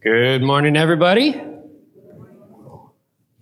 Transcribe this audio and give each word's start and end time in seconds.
Good 0.00 0.42
morning, 0.42 0.76
everybody. 0.76 1.30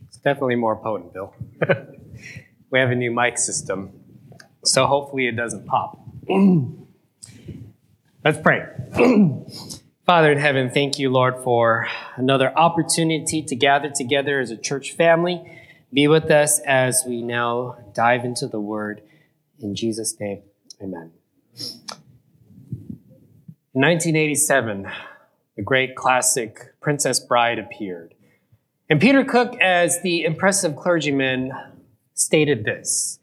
It's 0.07 0.17
definitely 0.25 0.57
more 0.57 0.75
potent, 0.75 1.13
Bill. 1.13 1.35
we 2.71 2.79
have 2.79 2.91
a 2.91 2.95
new 2.95 3.11
mic 3.11 3.37
system, 3.37 3.91
so 4.65 4.87
hopefully 4.87 5.27
it 5.27 5.37
doesn't 5.37 5.67
pop. 5.67 6.01
Let's 8.25 8.39
pray. 8.43 8.65
Father 10.07 10.33
in 10.33 10.39
heaven, 10.39 10.71
thank 10.71 10.99
you, 10.99 11.11
Lord, 11.11 11.45
for 11.45 11.89
another 12.17 12.57
opportunity 12.57 13.43
to 13.43 13.55
gather 13.55 13.91
together 13.91 14.41
as 14.41 14.51
a 14.51 14.57
church 14.57 14.93
family. 14.93 15.61
Be 15.93 16.09
with 16.09 16.31
us 16.31 16.59
as 16.61 17.05
we 17.07 17.21
now 17.21 17.77
dive 17.93 18.25
into 18.25 18.47
the 18.47 18.61
word. 18.61 19.03
In 19.61 19.75
Jesus' 19.75 20.19
name, 20.19 20.41
amen. 20.81 21.13
In 23.75 23.83
1987, 23.83 24.91
the 25.57 25.63
great 25.63 25.97
classic 25.97 26.59
Princess 26.81 27.19
Bride 27.19 27.59
appeared. 27.59 28.15
And 28.89 29.01
Peter 29.01 29.25
Cook, 29.25 29.57
as 29.61 30.01
the 30.03 30.25
impressive 30.25 30.77
clergyman, 30.77 31.53
stated 32.15 32.65
this 32.65 33.19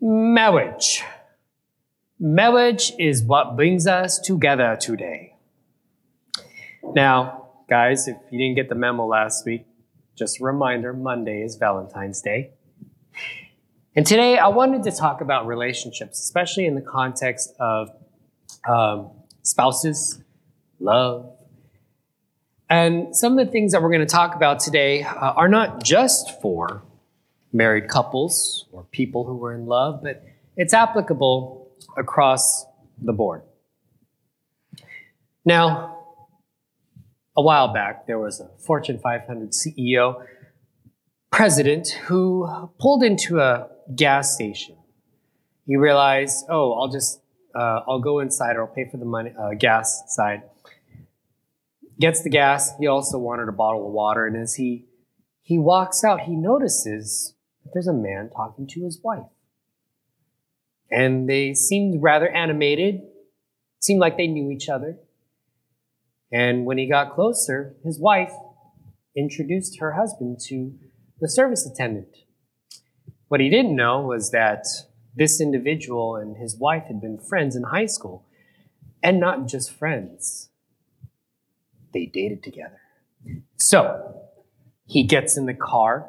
Marriage. 0.00 1.02
Marriage 2.18 2.92
is 2.98 3.22
what 3.22 3.56
brings 3.56 3.86
us 3.86 4.18
together 4.18 4.76
today. 4.80 5.34
Now, 6.82 7.48
guys, 7.68 8.08
if 8.08 8.16
you 8.30 8.38
didn't 8.38 8.56
get 8.56 8.68
the 8.68 8.74
memo 8.74 9.06
last 9.06 9.44
week, 9.44 9.66
just 10.14 10.40
a 10.40 10.44
reminder 10.44 10.92
Monday 10.92 11.42
is 11.42 11.56
Valentine's 11.56 12.22
Day. 12.22 12.52
And 13.94 14.06
today 14.06 14.38
I 14.38 14.48
wanted 14.48 14.82
to 14.84 14.92
talk 14.92 15.20
about 15.20 15.46
relationships, 15.46 16.20
especially 16.20 16.66
in 16.66 16.74
the 16.74 16.82
context 16.82 17.54
of 17.58 17.90
um, 18.68 19.10
spouses, 19.42 20.22
love, 20.80 21.35
and 22.68 23.14
some 23.14 23.38
of 23.38 23.46
the 23.46 23.52
things 23.52 23.72
that 23.72 23.82
we're 23.82 23.90
going 23.90 24.00
to 24.00 24.06
talk 24.06 24.34
about 24.34 24.58
today 24.58 25.04
uh, 25.04 25.32
are 25.32 25.48
not 25.48 25.84
just 25.84 26.40
for 26.40 26.82
married 27.52 27.88
couples 27.88 28.66
or 28.72 28.84
people 28.90 29.24
who 29.24 29.42
are 29.44 29.54
in 29.54 29.66
love, 29.66 30.00
but 30.02 30.24
it's 30.56 30.74
applicable 30.74 31.70
across 31.96 32.66
the 33.00 33.12
board. 33.12 33.42
Now, 35.44 35.96
a 37.36 37.42
while 37.42 37.72
back, 37.72 38.06
there 38.06 38.18
was 38.18 38.40
a 38.40 38.48
Fortune 38.58 38.98
500 38.98 39.52
CEO, 39.52 40.24
president, 41.30 41.90
who 42.06 42.48
pulled 42.80 43.04
into 43.04 43.38
a 43.38 43.68
gas 43.94 44.34
station. 44.34 44.76
He 45.66 45.76
realized, 45.76 46.46
oh, 46.48 46.72
I'll 46.72 46.88
just, 46.88 47.20
uh, 47.54 47.82
I'll 47.86 48.00
go 48.00 48.18
inside 48.18 48.56
or 48.56 48.62
I'll 48.62 48.74
pay 48.74 48.88
for 48.90 48.96
the 48.96 49.04
money, 49.04 49.32
uh, 49.38 49.50
gas 49.56 50.02
side 50.08 50.42
gets 51.98 52.22
the 52.22 52.30
gas. 52.30 52.72
He 52.78 52.86
also 52.86 53.18
wanted 53.18 53.48
a 53.48 53.52
bottle 53.52 53.86
of 53.86 53.92
water. 53.92 54.26
And 54.26 54.36
as 54.36 54.54
he, 54.54 54.86
he 55.42 55.58
walks 55.58 56.04
out, 56.04 56.20
he 56.20 56.36
notices 56.36 57.34
that 57.64 57.70
there's 57.72 57.86
a 57.86 57.92
man 57.92 58.30
talking 58.34 58.66
to 58.68 58.84
his 58.84 59.00
wife. 59.02 59.26
And 60.90 61.28
they 61.28 61.54
seemed 61.54 62.02
rather 62.02 62.28
animated, 62.28 63.00
seemed 63.80 64.00
like 64.00 64.16
they 64.16 64.26
knew 64.26 64.50
each 64.50 64.68
other. 64.68 64.98
And 66.30 66.64
when 66.64 66.78
he 66.78 66.86
got 66.86 67.14
closer, 67.14 67.74
his 67.82 67.98
wife 67.98 68.32
introduced 69.16 69.78
her 69.80 69.92
husband 69.92 70.38
to 70.46 70.74
the 71.20 71.28
service 71.28 71.66
attendant. 71.66 72.14
What 73.28 73.40
he 73.40 73.48
didn't 73.48 73.74
know 73.74 74.02
was 74.02 74.30
that 74.30 74.66
this 75.14 75.40
individual 75.40 76.16
and 76.16 76.36
his 76.36 76.56
wife 76.56 76.84
had 76.84 77.00
been 77.00 77.18
friends 77.18 77.56
in 77.56 77.64
high 77.64 77.86
school, 77.86 78.26
and 79.02 79.18
not 79.18 79.46
just 79.46 79.72
friends 79.72 80.50
they 81.96 82.04
dated 82.04 82.42
together. 82.42 82.78
So 83.56 84.20
he 84.84 85.04
gets 85.04 85.38
in 85.38 85.46
the 85.46 85.54
car. 85.54 86.06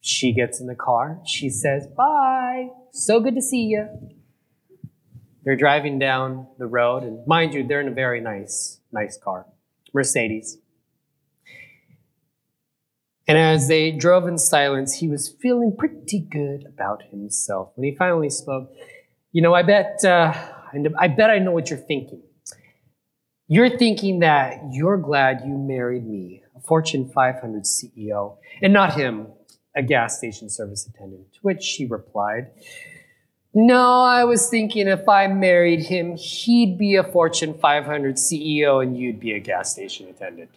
She 0.00 0.32
gets 0.32 0.60
in 0.60 0.66
the 0.66 0.74
car. 0.74 1.20
She 1.24 1.48
says, 1.48 1.86
Bye. 1.96 2.70
So 2.90 3.20
good 3.20 3.36
to 3.36 3.42
see 3.42 3.62
you. 3.62 3.88
They're 5.44 5.56
driving 5.56 6.00
down 6.00 6.48
the 6.58 6.66
road, 6.66 7.04
and 7.04 7.24
mind 7.24 7.54
you, 7.54 7.64
they're 7.64 7.80
in 7.80 7.86
a 7.86 7.94
very 7.94 8.20
nice, 8.20 8.80
nice 8.90 9.16
car, 9.16 9.46
Mercedes. 9.94 10.58
And 13.28 13.38
as 13.38 13.68
they 13.68 13.92
drove 13.92 14.26
in 14.26 14.38
silence, 14.38 14.94
he 14.94 15.06
was 15.06 15.36
feeling 15.40 15.76
pretty 15.76 16.18
good 16.18 16.64
about 16.66 17.04
himself. 17.10 17.70
When 17.76 17.88
he 17.88 17.94
finally 17.94 18.30
spoke, 18.30 18.72
you 19.30 19.40
know, 19.40 19.54
I 19.54 19.62
bet, 19.62 20.04
uh, 20.04 20.34
I 20.98 21.08
bet 21.08 21.30
I 21.30 21.38
know 21.38 21.52
what 21.52 21.70
you're 21.70 21.78
thinking. 21.78 22.22
You're 23.48 23.78
thinking 23.78 24.20
that 24.20 24.60
you're 24.72 24.96
glad 24.96 25.42
you 25.46 25.56
married 25.56 26.04
me, 26.04 26.42
a 26.56 26.60
Fortune 26.60 27.08
500 27.08 27.62
CEO, 27.62 28.38
and 28.60 28.72
not 28.72 28.94
him, 28.94 29.28
a 29.76 29.82
gas 29.82 30.18
station 30.18 30.50
service 30.50 30.84
attendant. 30.86 31.32
To 31.34 31.38
which 31.42 31.62
she 31.62 31.86
replied, 31.86 32.48
No, 33.54 34.02
I 34.02 34.24
was 34.24 34.48
thinking 34.50 34.88
if 34.88 35.08
I 35.08 35.28
married 35.28 35.84
him, 35.84 36.16
he'd 36.16 36.76
be 36.76 36.96
a 36.96 37.04
Fortune 37.04 37.54
500 37.54 38.16
CEO 38.16 38.82
and 38.82 38.98
you'd 38.98 39.20
be 39.20 39.32
a 39.32 39.38
gas 39.38 39.70
station 39.70 40.08
attendant. 40.08 40.50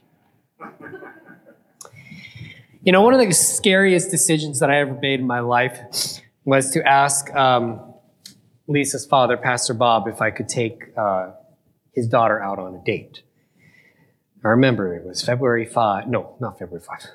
you 2.82 2.92
know, 2.92 3.04
one 3.04 3.14
of 3.14 3.20
the 3.20 3.32
scariest 3.32 4.10
decisions 4.10 4.60
that 4.62 4.72
I 4.72 4.80
ever 4.80 4.98
made 5.00 5.20
in 5.20 5.28
my 5.28 5.42
life 5.42 5.80
was 6.44 6.72
to 6.72 6.84
ask 6.88 7.32
um, 7.36 7.94
Lisa's 8.68 9.06
father, 9.06 9.38
Pastor 9.38 9.76
Bob, 9.76 10.08
if 10.08 10.24
I 10.24 10.32
could 10.32 10.50
take. 10.50 10.86
Uh, 10.98 11.34
his 11.94 12.08
daughter 12.08 12.42
out 12.42 12.60
on 12.60 12.76
a 12.76 12.84
date. 12.84 13.24
I 14.44 14.50
remember 14.50 14.96
it 14.96 15.06
was 15.06 15.22
February 15.22 15.66
5, 15.66 16.08
no, 16.08 16.36
not 16.40 16.58
February 16.58 16.84
5, 16.86 17.08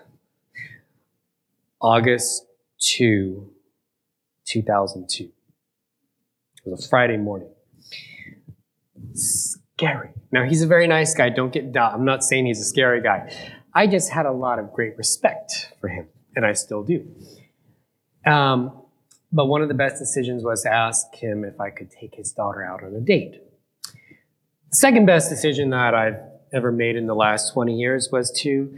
August 1.81 2.47
2, 2.81 3.51
2002. 4.45 5.25
It 5.25 6.71
was 6.71 6.85
a 6.85 6.89
Friday 6.89 7.17
morning. 7.17 7.49
Scary. 9.15 10.11
Now, 10.33 10.45
he's 10.45 10.63
a 10.63 10.67
very 10.67 10.87
nice 10.87 11.15
guy. 11.15 11.31
Don't 11.31 11.53
get, 11.53 11.77
I'm 11.77 12.05
not 12.05 12.23
saying 12.25 12.47
he's 12.47 12.61
a 12.61 12.65
scary 12.65 13.03
guy. 13.03 13.33
I 13.73 13.87
just 13.87 14.11
had 14.11 14.27
a 14.27 14.33
lot 14.33 14.59
of 14.59 14.73
great 14.73 14.97
respect 14.97 15.73
for 15.81 15.89
him, 15.89 16.09
and 16.37 16.45
I 16.45 16.53
still 16.53 16.83
do. 16.83 17.07
Um, 18.27 18.83
but 19.33 19.47
one 19.47 19.63
of 19.63 19.69
the 19.69 19.75
best 19.75 19.99
decisions 19.99 20.45
was 20.45 20.63
to 20.63 20.73
ask 20.73 21.15
him 21.15 21.45
if 21.45 21.61
I 21.61 21.71
could 21.71 21.91
take 21.91 22.15
his 22.15 22.33
daughter 22.33 22.63
out 22.63 22.85
on 22.85 22.95
a 22.95 23.01
date 23.01 23.43
second 24.75 25.07
best 25.07 25.31
decision 25.31 25.71
that 25.71 25.95
I've 25.95 26.19
ever 26.53 26.73
made 26.73 26.97
in 26.97 27.07
the 27.07 27.15
last 27.15 27.53
20 27.53 27.75
years 27.75 28.09
was 28.11 28.31
to 28.43 28.77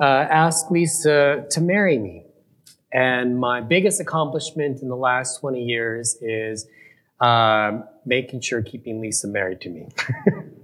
uh, 0.00 0.04
ask 0.04 0.70
Lisa 0.70 1.46
to 1.50 1.60
marry 1.60 1.98
me. 1.98 2.24
And 2.92 3.38
my 3.38 3.60
biggest 3.60 4.00
accomplishment 4.00 4.82
in 4.82 4.88
the 4.88 4.96
last 4.96 5.40
20 5.40 5.62
years 5.62 6.16
is 6.20 6.66
uh, 7.20 7.80
making 8.04 8.40
sure 8.40 8.62
keeping 8.62 9.00
Lisa 9.00 9.28
married 9.28 9.60
to 9.62 9.70
me. 9.70 9.88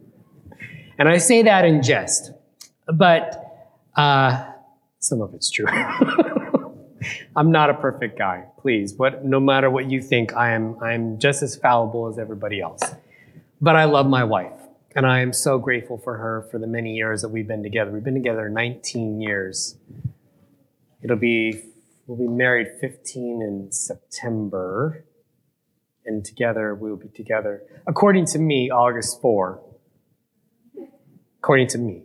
and 0.99 1.09
I 1.09 1.19
say 1.19 1.43
that 1.43 1.65
in 1.65 1.83
jest, 1.83 2.33
but 2.93 3.71
uh, 3.97 4.45
some 4.99 5.21
of 5.21 5.35
it's 5.35 5.51
true. 5.51 5.67
I'm 7.37 7.53
not 7.53 7.71
a 7.71 7.75
perfect 7.75 8.19
guy, 8.19 8.45
please. 8.59 8.95
What, 8.95 9.25
no 9.25 9.39
matter 9.39 9.71
what 9.71 9.91
you 9.91 10.03
think, 10.03 10.35
I 10.35 10.53
am, 10.53 10.77
I'm 10.83 11.19
just 11.19 11.43
as 11.43 11.55
fallible 11.55 12.09
as 12.09 12.19
everybody 12.19 12.61
else. 12.61 12.81
But 13.61 13.77
I 13.77 13.85
love 13.85 14.07
my 14.09 14.25
wife. 14.25 14.66
And 14.97 15.05
I 15.05 15.21
am 15.21 15.35
so 15.35 15.59
grateful 15.59 15.99
for 15.99 16.17
her 16.17 16.49
for 16.51 16.59
the 16.59 16.67
many 16.67 16.95
years 16.95 17.21
that 17.21 17.29
we've 17.29 17.47
been 17.47 17.63
together. 17.63 17.91
We've 17.91 18.03
been 18.03 18.15
together 18.15 18.49
19 18.49 19.21
years. 19.21 19.77
It'll 21.03 21.19
be, 21.19 21.65
we'll 22.07 22.17
be 22.17 22.27
married 22.27 22.69
15 22.81 23.43
in 23.43 23.71
September. 23.73 25.05
And 26.07 26.25
together, 26.25 26.75
we'll 26.75 26.97
be 26.97 27.09
together, 27.09 27.63
according 27.87 28.25
to 28.27 28.39
me, 28.39 28.71
August 28.71 29.21
4. 29.21 29.63
According 31.41 31.67
to 31.69 31.79
me. 31.79 32.05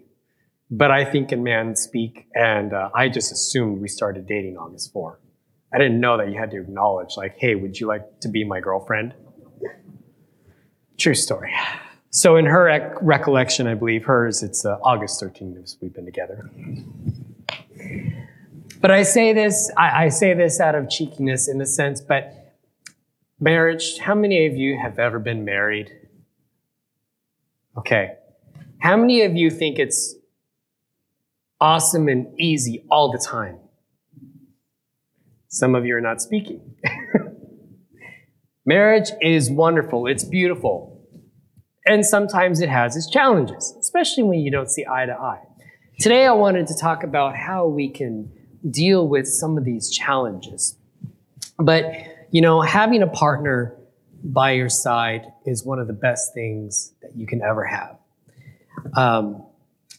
But 0.69 0.91
I 0.91 1.05
think 1.05 1.31
in 1.31 1.43
man 1.43 1.77
speak, 1.77 2.27
and 2.35 2.73
uh, 2.73 2.89
I 2.93 3.07
just 3.07 3.31
assumed 3.31 3.79
we 3.79 3.87
started 3.87 4.27
dating 4.27 4.57
August 4.57 4.91
4. 4.91 5.17
I 5.73 5.77
didn't 5.77 6.01
know 6.01 6.17
that 6.17 6.29
you 6.29 6.37
had 6.37 6.51
to 6.51 6.57
acknowledge, 6.59 7.15
like, 7.15 7.37
hey, 7.37 7.55
would 7.55 7.79
you 7.79 7.87
like 7.87 8.19
to 8.19 8.27
be 8.27 8.43
my 8.43 8.59
girlfriend? 8.59 9.13
True 10.97 11.15
story. 11.15 11.53
So, 12.13 12.35
in 12.35 12.45
her 12.45 12.65
rec- 12.65 13.01
recollection, 13.01 13.67
I 13.67 13.73
believe 13.73 14.03
hers, 14.03 14.43
it's 14.43 14.65
uh, 14.65 14.77
August 14.83 15.21
13th 15.23 15.77
we've 15.81 15.93
been 15.93 16.03
together. 16.03 16.49
But 18.81 18.91
I 18.91 19.03
say 19.03 19.31
this, 19.31 19.71
I, 19.77 20.05
I 20.05 20.09
say 20.09 20.33
this 20.33 20.59
out 20.59 20.75
of 20.75 20.89
cheekiness 20.89 21.47
in 21.47 21.61
a 21.61 21.65
sense, 21.65 22.01
but 22.01 22.57
marriage, 23.39 23.97
how 23.99 24.13
many 24.13 24.45
of 24.45 24.57
you 24.57 24.77
have 24.77 24.99
ever 24.99 25.19
been 25.19 25.45
married? 25.45 25.89
Okay. 27.77 28.15
How 28.79 28.97
many 28.97 29.21
of 29.21 29.35
you 29.35 29.49
think 29.49 29.79
it's 29.79 30.15
awesome 31.61 32.09
and 32.09 32.37
easy 32.37 32.83
all 32.91 33.09
the 33.11 33.19
time? 33.19 33.57
Some 35.47 35.75
of 35.75 35.85
you 35.85 35.95
are 35.95 36.01
not 36.01 36.21
speaking. 36.21 36.75
Marriage 38.65 39.11
is 39.21 39.49
wonderful, 39.49 40.07
it's 40.07 40.25
beautiful. 40.25 40.90
And 41.85 42.05
sometimes 42.05 42.61
it 42.61 42.69
has 42.69 42.95
its 42.95 43.09
challenges, 43.09 43.75
especially 43.79 44.23
when 44.23 44.39
you 44.39 44.51
don't 44.51 44.69
see 44.69 44.85
eye 44.89 45.05
to 45.05 45.13
eye. 45.13 45.41
Today, 45.99 46.25
I 46.25 46.31
wanted 46.33 46.67
to 46.67 46.75
talk 46.75 47.03
about 47.03 47.35
how 47.35 47.67
we 47.67 47.89
can 47.89 48.31
deal 48.69 49.07
with 49.07 49.27
some 49.27 49.57
of 49.57 49.65
these 49.65 49.89
challenges. 49.89 50.77
But, 51.57 51.85
you 52.31 52.41
know, 52.41 52.61
having 52.61 53.01
a 53.01 53.07
partner 53.07 53.75
by 54.23 54.51
your 54.51 54.69
side 54.69 55.31
is 55.45 55.65
one 55.65 55.79
of 55.79 55.87
the 55.87 55.93
best 55.93 56.33
things 56.33 56.93
that 57.01 57.15
you 57.15 57.25
can 57.25 57.41
ever 57.41 57.65
have. 57.65 57.97
Um, 58.95 59.43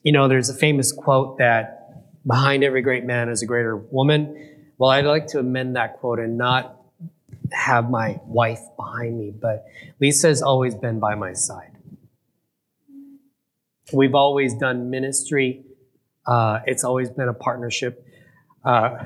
you 0.03 0.13
know, 0.13 0.29
there's 0.29 0.49
a 0.49 0.55
famous 0.55 0.93
quote 0.93 1.39
that 1.39 2.27
behind 2.27 2.65
every 2.65 2.83
great 2.83 3.05
man 3.05 3.29
is 3.29 3.43
a 3.43 3.47
greater 3.47 3.77
woman. 3.77 4.49
Well, 4.79 4.91
I'd 4.91 5.05
like 5.05 5.27
to 5.29 5.39
amend 5.39 5.77
that 5.77 5.99
quote 5.99 6.19
and 6.19 6.39
not 6.39 6.81
have 7.53 7.91
my 7.91 8.21
wife 8.25 8.61
behind 8.77 9.19
me, 9.19 9.31
but 9.31 9.67
Lisa 10.01 10.29
has 10.29 10.43
always 10.43 10.75
been 10.75 10.99
by 10.99 11.15
my 11.15 11.33
side. 11.33 11.72
We've 13.93 14.15
always 14.15 14.55
done 14.55 14.91
ministry. 14.91 15.65
Uh, 16.27 16.61
it's 16.67 16.85
always 16.85 17.11
been 17.11 17.29
a 17.29 17.35
partnership. 17.35 18.07
Uh, 18.65 19.05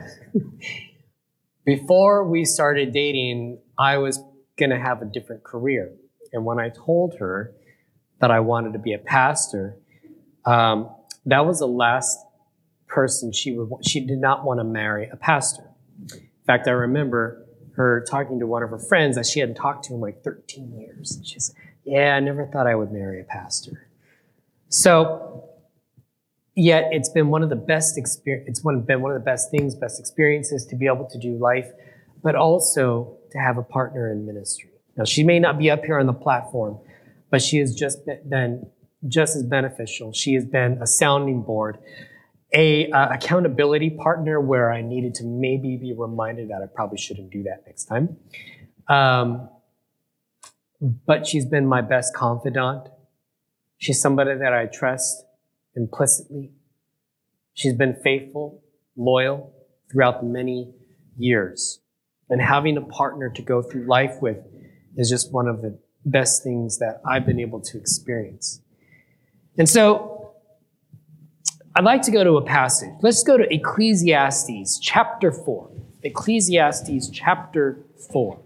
before 1.64 2.24
we 2.24 2.44
started 2.44 2.92
dating, 2.92 3.58
I 3.78 3.98
was 3.98 4.20
going 4.56 4.70
to 4.70 4.78
have 4.78 5.02
a 5.02 5.04
different 5.04 5.44
career. 5.44 5.92
And 6.32 6.44
when 6.44 6.58
I 6.58 6.70
told 6.70 7.16
her 7.18 7.52
that 8.20 8.30
I 8.30 8.40
wanted 8.40 8.72
to 8.74 8.78
be 8.78 8.92
a 8.92 8.98
pastor, 8.98 9.76
um, 10.44 10.90
that 11.26 11.44
was 11.46 11.58
the 11.58 11.66
last 11.66 12.18
person 12.86 13.32
she 13.32 13.56
would. 13.56 13.84
She 13.84 14.00
did 14.00 14.18
not 14.18 14.44
want 14.44 14.60
to 14.60 14.64
marry 14.64 15.08
a 15.08 15.16
pastor. 15.16 15.70
In 16.12 16.20
fact, 16.46 16.68
I 16.68 16.72
remember 16.72 17.44
her 17.74 18.04
talking 18.08 18.38
to 18.40 18.46
one 18.46 18.62
of 18.62 18.70
her 18.70 18.78
friends 18.78 19.16
that 19.16 19.26
she 19.26 19.40
hadn't 19.40 19.56
talked 19.56 19.84
to 19.86 19.94
in 19.94 20.00
like 20.00 20.22
13 20.22 20.78
years. 20.78 21.20
She 21.24 21.40
said, 21.40 21.56
"Yeah, 21.84 22.14
I 22.14 22.20
never 22.20 22.46
thought 22.46 22.66
I 22.66 22.74
would 22.74 22.92
marry 22.92 23.20
a 23.20 23.24
pastor." 23.24 23.85
So, 24.68 25.50
yet 26.54 26.88
it's 26.90 27.08
been 27.10 27.28
one 27.28 27.42
of 27.42 27.50
the 27.50 27.56
best 27.56 27.96
experience. 27.98 28.48
It's 28.48 28.64
one, 28.64 28.80
been 28.80 29.00
one 29.00 29.12
of 29.12 29.20
the 29.20 29.24
best 29.24 29.50
things, 29.50 29.74
best 29.74 30.00
experiences 30.00 30.66
to 30.66 30.76
be 30.76 30.86
able 30.86 31.06
to 31.10 31.18
do 31.18 31.36
life, 31.36 31.70
but 32.22 32.34
also 32.34 33.18
to 33.30 33.38
have 33.38 33.58
a 33.58 33.62
partner 33.62 34.10
in 34.10 34.26
ministry. 34.26 34.70
Now, 34.96 35.04
she 35.04 35.22
may 35.22 35.38
not 35.38 35.58
be 35.58 35.70
up 35.70 35.84
here 35.84 35.98
on 35.98 36.06
the 36.06 36.14
platform, 36.14 36.78
but 37.30 37.42
she 37.42 37.58
has 37.58 37.74
just 37.74 37.98
been 38.28 38.66
just 39.06 39.36
as 39.36 39.42
beneficial. 39.42 40.12
She 40.12 40.34
has 40.34 40.44
been 40.44 40.78
a 40.80 40.86
sounding 40.86 41.42
board, 41.42 41.78
a 42.54 42.90
uh, 42.90 43.10
accountability 43.10 43.90
partner 43.90 44.40
where 44.40 44.72
I 44.72 44.80
needed 44.80 45.14
to 45.16 45.24
maybe 45.24 45.76
be 45.76 45.92
reminded 45.92 46.48
that 46.48 46.62
I 46.62 46.66
probably 46.66 46.98
shouldn't 46.98 47.30
do 47.30 47.42
that 47.44 47.64
next 47.66 47.84
time. 47.84 48.16
Um, 48.88 49.50
but 50.80 51.26
she's 51.26 51.44
been 51.44 51.66
my 51.66 51.82
best 51.82 52.14
confidant. 52.14 52.88
She's 53.78 54.00
somebody 54.00 54.34
that 54.34 54.52
I 54.52 54.66
trust 54.66 55.24
implicitly. 55.74 56.52
She's 57.54 57.74
been 57.74 57.94
faithful, 58.02 58.62
loyal 58.96 59.52
throughout 59.90 60.20
the 60.20 60.26
many 60.26 60.72
years. 61.16 61.80
And 62.28 62.40
having 62.40 62.76
a 62.76 62.82
partner 62.82 63.30
to 63.30 63.42
go 63.42 63.62
through 63.62 63.86
life 63.86 64.16
with 64.20 64.38
is 64.96 65.08
just 65.08 65.32
one 65.32 65.46
of 65.46 65.62
the 65.62 65.78
best 66.04 66.42
things 66.42 66.78
that 66.78 67.00
I've 67.06 67.26
been 67.26 67.40
able 67.40 67.60
to 67.60 67.78
experience. 67.78 68.60
And 69.58 69.68
so 69.68 70.34
I'd 71.74 71.84
like 71.84 72.02
to 72.02 72.10
go 72.10 72.24
to 72.24 72.36
a 72.38 72.42
passage. 72.42 72.90
Let's 73.02 73.22
go 73.22 73.36
to 73.36 73.52
Ecclesiastes 73.52 74.78
chapter 74.80 75.30
4. 75.30 75.70
Ecclesiastes 76.02 77.10
chapter 77.10 77.78
4. 78.12 78.40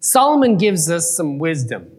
Solomon 0.00 0.56
gives 0.56 0.90
us 0.90 1.16
some 1.16 1.38
wisdom. 1.38 1.90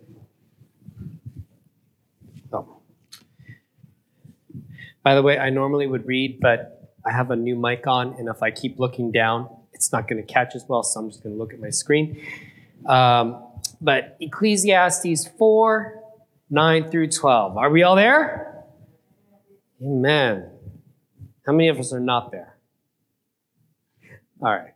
By 5.04 5.16
the 5.16 5.22
way, 5.22 5.38
I 5.38 5.50
normally 5.50 5.88
would 5.88 6.06
read, 6.06 6.40
but 6.40 6.94
I 7.06 7.12
have 7.12 7.32
a 7.32 7.36
new 7.36 7.56
mic 7.56 7.88
on, 7.88 8.14
and 8.20 8.28
if 8.28 8.44
I 8.44 8.52
keep 8.52 8.80
looking 8.80 9.12
down, 9.12 9.50
it's 9.74 9.92
not 9.92 10.08
going 10.08 10.26
to 10.26 10.34
catch 10.34 10.56
as 10.56 10.66
well, 10.68 10.84
so 10.84 11.00
I'm 11.00 11.10
just 11.10 11.24
going 11.24 11.34
to 11.34 11.40
look 11.40 11.54
at 11.54 11.60
my 11.60 11.70
screen. 11.70 12.22
Um, 12.86 13.44
but 13.82 14.18
Ecclesiastes 14.20 15.28
4 15.38 15.96
9 16.52 16.90
through 16.90 17.08
12. 17.08 17.58
Are 17.58 17.70
we 17.70 17.84
all 17.84 17.96
there? 17.96 18.66
Amen. 19.82 20.50
How 21.46 21.54
many 21.54 21.70
of 21.70 21.80
us 21.80 21.94
are 21.94 22.00
not 22.00 22.32
there? 22.32 22.58
All 24.42 24.52
right. 24.52 24.74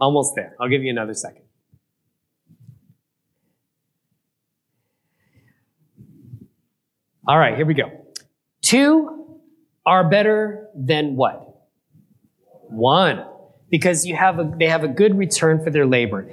Almost 0.00 0.34
there. 0.34 0.56
I'll 0.58 0.68
give 0.68 0.82
you 0.82 0.90
another 0.90 1.14
second. 1.14 1.42
All 7.26 7.38
right, 7.38 7.54
here 7.54 7.66
we 7.66 7.74
go. 7.74 7.90
Two 8.62 9.17
are 9.88 10.08
better 10.08 10.68
than 10.74 11.16
what? 11.16 11.64
One. 12.68 13.24
Because 13.70 14.04
you 14.04 14.14
have 14.14 14.38
a, 14.38 14.52
they 14.58 14.66
have 14.66 14.84
a 14.84 14.88
good 14.88 15.16
return 15.16 15.64
for 15.64 15.70
their 15.70 15.86
labor. 15.86 16.28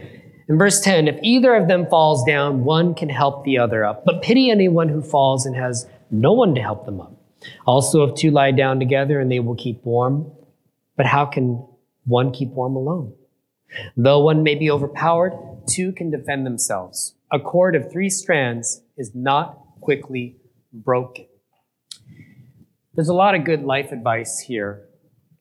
In 0.49 0.57
verse 0.57 0.81
10, 0.81 1.07
if 1.07 1.17
either 1.23 1.55
of 1.55 1.69
them 1.69 1.87
falls 1.87 2.25
down, 2.25 2.65
one 2.65 2.93
can 2.93 3.07
help 3.07 3.45
the 3.45 3.57
other 3.57 3.85
up. 3.85 4.03
But 4.05 4.21
pity 4.21 4.51
anyone 4.51 4.89
who 4.89 5.01
falls 5.01 5.45
and 5.45 5.55
has 5.55 5.87
no 6.11 6.33
one 6.33 6.53
to 6.55 6.61
help 6.61 6.85
them 6.85 6.99
up. 6.99 7.13
Also, 7.65 8.03
if 8.03 8.15
two 8.15 8.29
lie 8.29 8.51
down 8.51 8.77
together 8.77 9.21
and 9.21 9.31
they 9.31 9.39
will 9.39 9.55
keep 9.55 9.85
warm, 9.85 10.31
but 10.97 11.05
how 11.05 11.25
can 11.25 11.65
one 12.03 12.31
keep 12.31 12.49
warm 12.49 12.75
alone? 12.75 13.13
Though 13.95 14.19
one 14.19 14.43
may 14.43 14.55
be 14.55 14.69
overpowered, 14.69 15.33
two 15.67 15.93
can 15.93 16.11
defend 16.11 16.45
themselves. 16.45 17.15
A 17.31 17.39
cord 17.39 17.75
of 17.75 17.89
three 17.89 18.09
strands 18.09 18.81
is 18.97 19.15
not 19.15 19.59
quickly 19.79 20.35
broken. 20.73 21.25
There's 22.95 23.09
a 23.09 23.13
lot 23.13 23.35
of 23.35 23.43
good 23.43 23.63
life 23.63 23.91
advice 23.91 24.39
here 24.39 24.87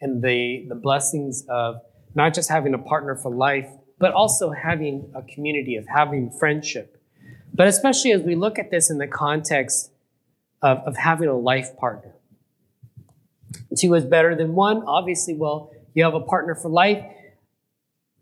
and 0.01 0.21
the, 0.23 0.67
the 0.69 0.75
blessings 0.75 1.45
of 1.49 1.77
not 2.13 2.35
just 2.35 2.49
having 2.49 2.75
a 2.75 2.79
partner 2.79 3.15
for 3.15 3.33
life, 3.33 3.69
but 4.01 4.13
also 4.13 4.51
having 4.51 5.13
a 5.15 5.23
community, 5.23 5.77
of 5.77 5.87
having 5.87 6.33
friendship. 6.33 7.01
But 7.53 7.69
especially 7.69 8.11
as 8.11 8.23
we 8.23 8.35
look 8.35 8.59
at 8.59 8.73
this 8.73 8.91
in 8.91 8.99
the 8.99 9.07
context 9.07 9.93
of, 10.63 10.79
of 10.79 10.97
having 10.97 11.29
a 11.29 11.39
life 11.39 11.77
partner. 11.77 12.13
Two 13.79 13.95
is 13.95 14.05
better 14.05 14.35
than 14.35 14.57
one. 14.57 14.83
Obviously, 14.85 15.35
well, 15.37 15.71
you 15.95 16.03
have 16.03 16.15
a 16.15 16.21
partner 16.21 16.57
for 16.57 16.69
life. 16.69 17.05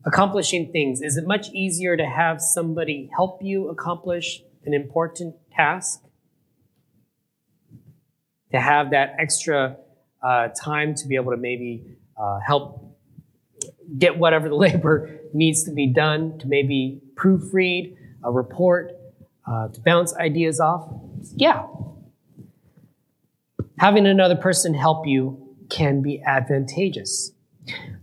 Accomplishing 0.04 0.72
things. 0.72 1.00
Is 1.00 1.16
it 1.16 1.26
much 1.26 1.48
easier 1.52 1.96
to 1.96 2.04
have 2.04 2.42
somebody 2.42 3.08
help 3.16 3.42
you 3.42 3.70
accomplish 3.70 4.42
an 4.66 4.74
important 4.74 5.36
task? 5.50 6.02
To 8.52 8.60
have 8.60 8.90
that 8.90 9.16
extra 9.18 9.76
uh, 10.22 10.48
time 10.48 10.94
to 10.96 11.08
be 11.08 11.16
able 11.16 11.32
to 11.32 11.38
maybe 11.38 11.84
uh, 12.16 12.38
help 12.40 12.96
get 13.98 14.18
whatever 14.18 14.48
the 14.48 14.54
labor 14.66 15.18
needs 15.32 15.64
to 15.64 15.72
be 15.72 15.86
done 15.86 16.38
to 16.38 16.46
maybe 16.46 17.00
proofread 17.14 17.96
a 18.24 18.30
report, 18.30 18.92
uh, 19.46 19.68
to 19.68 19.80
bounce 19.80 20.14
ideas 20.16 20.60
off? 20.60 20.88
Yeah. 21.34 21.66
Having 23.78 24.06
another 24.06 24.36
person 24.36 24.74
help 24.74 25.06
you 25.06 25.56
can 25.68 26.02
be 26.02 26.22
advantageous. 26.22 27.32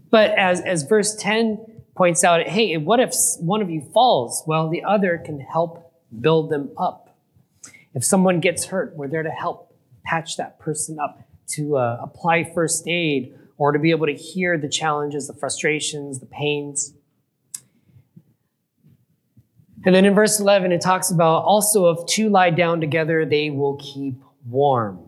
But 0.09 0.31
as, 0.31 0.61
as 0.61 0.83
verse 0.83 1.15
10 1.15 1.83
points 1.95 2.23
out, 2.23 2.47
hey, 2.47 2.77
what 2.77 2.99
if 2.99 3.13
one 3.39 3.61
of 3.61 3.69
you 3.69 3.81
falls? 3.93 4.43
Well, 4.45 4.69
the 4.69 4.83
other 4.83 5.17
can 5.17 5.39
help 5.39 5.93
build 6.19 6.49
them 6.49 6.71
up. 6.77 7.15
If 7.93 8.03
someone 8.03 8.39
gets 8.39 8.65
hurt, 8.65 8.95
we're 8.95 9.07
there 9.07 9.23
to 9.23 9.29
help 9.29 9.68
patch 10.09 10.37
that 10.37 10.59
person 10.59 10.97
up, 10.99 11.21
to 11.47 11.77
uh, 11.77 11.99
apply 12.01 12.51
first 12.53 12.87
aid, 12.87 13.35
or 13.57 13.71
to 13.71 13.79
be 13.79 13.91
able 13.91 14.07
to 14.07 14.13
hear 14.13 14.57
the 14.57 14.69
challenges, 14.69 15.27
the 15.27 15.33
frustrations, 15.33 16.19
the 16.19 16.25
pains. 16.25 16.93
And 19.85 19.93
then 19.93 20.05
in 20.05 20.13
verse 20.13 20.39
11, 20.39 20.71
it 20.71 20.81
talks 20.81 21.11
about 21.11 21.43
also 21.43 21.89
if 21.89 22.05
two 22.05 22.29
lie 22.29 22.49
down 22.49 22.81
together, 22.81 23.25
they 23.25 23.49
will 23.49 23.77
keep 23.77 24.15
warm. 24.45 25.05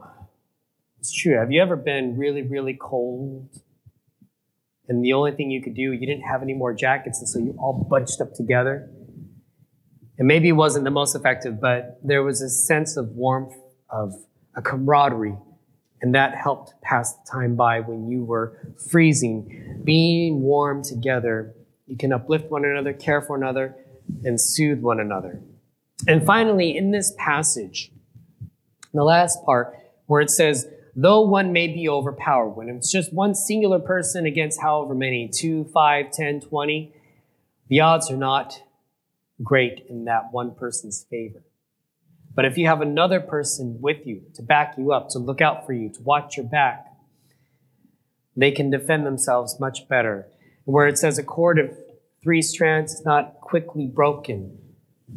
It's 1.00 1.12
true. 1.12 1.38
Have 1.38 1.52
you 1.52 1.62
ever 1.62 1.76
been 1.76 2.18
really, 2.18 2.44
really 2.44 2.78
cold? 2.80 3.50
And 4.88 5.04
the 5.04 5.14
only 5.14 5.32
thing 5.32 5.52
you 5.52 5.62
could 5.62 5.74
do, 5.74 5.94
you 5.94 6.06
didn't 6.06 6.24
have 6.24 6.42
any 6.42 6.54
more 6.54 6.74
jackets, 6.74 7.20
and 7.20 7.28
so 7.28 7.40
you 7.40 7.56
all 7.58 7.88
bunched 7.90 8.22
up 8.22 8.34
together. 8.34 8.90
And 10.18 10.28
maybe 10.28 10.50
it 10.50 10.54
wasn't 10.54 10.84
the 10.84 10.92
most 10.92 11.16
effective, 11.16 11.60
but 11.60 12.00
there 12.04 12.24
was 12.24 12.42
a 12.42 12.50
sense 12.50 12.98
of 12.98 13.10
warmth, 13.10 13.56
of 13.90 14.14
a 14.56 14.62
camaraderie, 14.62 15.38
and 16.02 16.16
that 16.16 16.36
helped 16.36 16.74
pass 16.82 17.14
the 17.14 17.32
time 17.32 17.56
by 17.56 17.80
when 17.80 18.10
you 18.10 18.24
were 18.24 18.58
freezing. 18.90 19.82
Being 19.84 20.42
warm 20.42 20.84
together, 20.84 21.54
you 21.88 21.98
can 21.98 22.12
uplift 22.12 22.50
one 22.50 22.66
another, 22.66 22.94
care 22.94 23.22
for 23.22 23.36
another, 23.36 23.76
and 24.24 24.40
soothe 24.40 24.82
one 24.82 25.00
another. 25.00 25.42
And 26.08 26.26
finally, 26.26 26.76
in 26.76 26.92
this 26.92 27.14
passage, 27.18 27.92
the 28.94 29.04
last 29.04 29.44
part, 29.46 29.76
where 30.08 30.22
it 30.22 30.30
says, 30.30 30.68
though 30.96 31.22
one 31.22 31.54
may 31.54 31.68
be 31.68 31.88
overpowered, 31.88 32.50
when 32.50 32.68
it's 32.68 32.92
just 32.92 33.14
one 33.14 33.36
singular 33.36 33.80
person 33.80 34.26
against 34.26 34.62
however 34.62 34.96
many, 34.96 35.30
two, 35.34 35.66
five, 35.66 36.12
ten, 36.12 36.42
twenty, 36.42 36.94
the 37.70 37.80
odds 37.80 38.12
are 38.12 38.18
not 38.18 38.62
great 39.42 39.86
in 39.88 40.06
that 40.06 40.32
one 40.32 40.54
person's 40.54 41.06
favor. 41.10 41.44
But 42.34 42.46
if 42.46 42.58
you 42.58 42.68
have 42.68 42.82
another 42.82 43.20
person 43.20 43.78
with 43.82 44.06
you 44.06 44.24
to 44.36 44.42
back 44.42 44.76
you 44.78 44.94
up, 44.94 45.10
to 45.10 45.20
look 45.20 45.42
out 45.42 45.66
for 45.66 45.74
you, 45.74 45.90
to 45.90 46.02
watch 46.02 46.38
your 46.38 46.46
back, 46.46 46.86
they 48.36 48.52
can 48.52 48.70
defend 48.70 49.06
themselves 49.06 49.60
much 49.60 49.88
better. 49.88 50.28
Where 50.64 50.88
it 50.88 50.98
says 50.98 51.18
a 51.18 51.24
cord 51.24 51.60
of 51.60 51.76
three 52.24 52.42
strands 52.42 52.94
is 52.94 53.06
not 53.06 53.42
quickly 53.42 53.86
broken. 53.86 54.58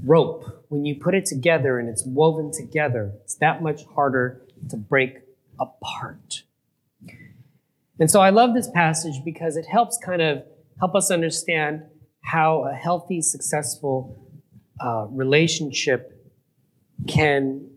Rope, 0.04 0.64
when 0.68 0.84
you 0.84 0.96
put 0.96 1.14
it 1.14 1.24
together 1.26 1.78
and 1.78 1.88
it's 1.88 2.04
woven 2.04 2.50
together, 2.50 3.12
it's 3.22 3.36
that 3.36 3.62
much 3.62 3.84
harder 3.94 4.42
to 4.70 4.76
break 4.76 5.18
apart. 5.60 6.42
And 8.00 8.10
so 8.10 8.20
I 8.20 8.30
love 8.30 8.54
this 8.54 8.68
passage 8.68 9.24
because 9.24 9.56
it 9.56 9.66
helps 9.66 9.98
kind 9.98 10.20
of 10.20 10.42
help 10.80 10.96
us 10.96 11.12
understand 11.12 11.82
how 12.22 12.64
a 12.64 12.72
healthy, 12.72 13.22
successful 13.22 14.20
uh, 14.80 15.06
relationship 15.10 16.13
can 17.06 17.68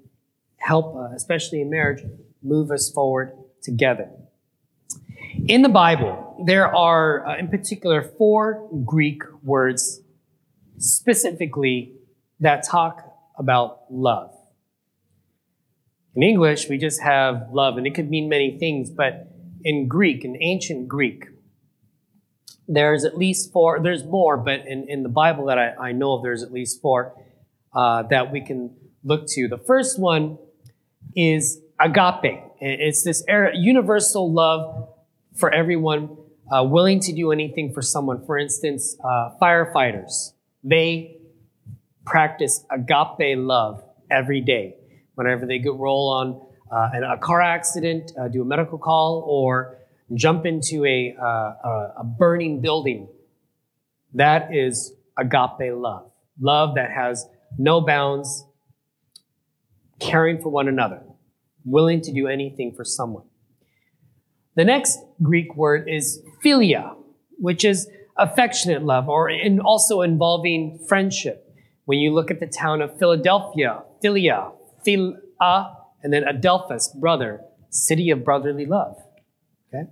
help, 0.57 0.95
uh, 0.95 1.15
especially 1.15 1.61
in 1.61 1.69
marriage, 1.69 2.03
move 2.41 2.71
us 2.71 2.91
forward 2.91 3.31
together. 3.61 4.09
In 5.47 5.61
the 5.61 5.69
Bible, 5.69 6.43
there 6.45 6.73
are, 6.75 7.27
uh, 7.27 7.37
in 7.37 7.47
particular, 7.47 8.01
four 8.01 8.69
Greek 8.85 9.23
words 9.43 10.01
specifically 10.77 11.93
that 12.39 12.63
talk 12.63 13.03
about 13.37 13.81
love. 13.89 14.33
In 16.15 16.23
English, 16.23 16.67
we 16.67 16.77
just 16.77 17.01
have 17.01 17.49
love, 17.51 17.77
and 17.77 17.85
it 17.85 17.93
could 17.93 18.09
mean 18.09 18.27
many 18.27 18.57
things, 18.57 18.89
but 18.89 19.31
in 19.63 19.87
Greek, 19.87 20.25
in 20.25 20.37
ancient 20.41 20.87
Greek, 20.87 21.25
there's 22.67 23.05
at 23.05 23.17
least 23.17 23.51
four, 23.53 23.79
there's 23.79 24.03
more, 24.03 24.37
but 24.37 24.65
in, 24.67 24.89
in 24.89 25.03
the 25.03 25.09
Bible 25.09 25.45
that 25.45 25.57
I, 25.57 25.75
I 25.79 25.91
know 25.91 26.13
of, 26.13 26.23
there's 26.23 26.43
at 26.43 26.51
least 26.51 26.81
four 26.81 27.13
uh, 27.73 28.03
that 28.03 28.31
we 28.31 28.41
can 28.41 28.75
look 29.07 29.25
to. 29.27 29.47
The 29.47 29.57
first 29.57 29.97
one 29.99 30.37
is 31.15 31.59
agape. 31.79 32.43
It's 32.59 33.03
this 33.03 33.23
universal 33.53 34.31
love 34.31 34.89
for 35.35 35.49
everyone, 35.51 36.17
uh, 36.51 36.63
willing 36.63 36.99
to 37.01 37.13
do 37.13 37.31
anything 37.31 37.73
for 37.73 37.81
someone. 37.81 38.25
For 38.25 38.37
instance, 38.37 38.97
uh, 39.03 39.31
firefighters, 39.41 40.33
they 40.63 41.17
practice 42.05 42.65
agape 42.69 43.37
love 43.37 43.83
every 44.09 44.41
day. 44.41 44.75
Whenever 45.15 45.45
they 45.45 45.59
get 45.59 45.73
roll 45.73 46.09
on 46.09 46.41
uh, 46.71 47.13
a 47.13 47.17
car 47.17 47.41
accident, 47.41 48.11
uh, 48.19 48.27
do 48.27 48.41
a 48.41 48.45
medical 48.45 48.77
call, 48.77 49.23
or 49.27 49.77
jump 50.13 50.45
into 50.45 50.85
uh, 50.85 51.23
a, 51.23 51.93
a 51.99 52.03
burning 52.03 52.61
building, 52.61 53.07
that 54.13 54.53
is 54.53 54.93
agape 55.17 55.73
love. 55.73 56.11
Love 56.39 56.75
that 56.75 56.91
has 56.91 57.25
no 57.57 57.81
bounds, 57.81 58.45
caring 59.99 60.41
for 60.41 60.49
one 60.49 60.67
another, 60.67 61.01
willing 61.65 62.01
to 62.01 62.13
do 62.13 62.27
anything 62.27 62.73
for 62.73 62.83
someone. 62.83 63.23
The 64.55 64.65
next 64.65 64.99
Greek 65.21 65.55
word 65.55 65.87
is 65.87 66.21
philia, 66.43 66.95
which 67.37 67.63
is 67.63 67.87
affectionate 68.17 68.83
love, 68.83 69.07
or 69.07 69.29
in 69.29 69.59
also 69.59 70.01
involving 70.01 70.79
friendship. 70.87 71.43
When 71.85 71.99
you 71.99 72.13
look 72.13 72.31
at 72.31 72.39
the 72.39 72.47
town 72.47 72.81
of 72.81 72.97
Philadelphia, 72.97 73.83
philia, 74.03 74.51
philia, 74.85 75.75
and 76.03 76.11
then 76.11 76.23
adelphos, 76.23 76.93
brother, 76.95 77.41
city 77.69 78.09
of 78.09 78.23
brotherly 78.23 78.65
love. 78.65 78.97
Okay? 79.73 79.89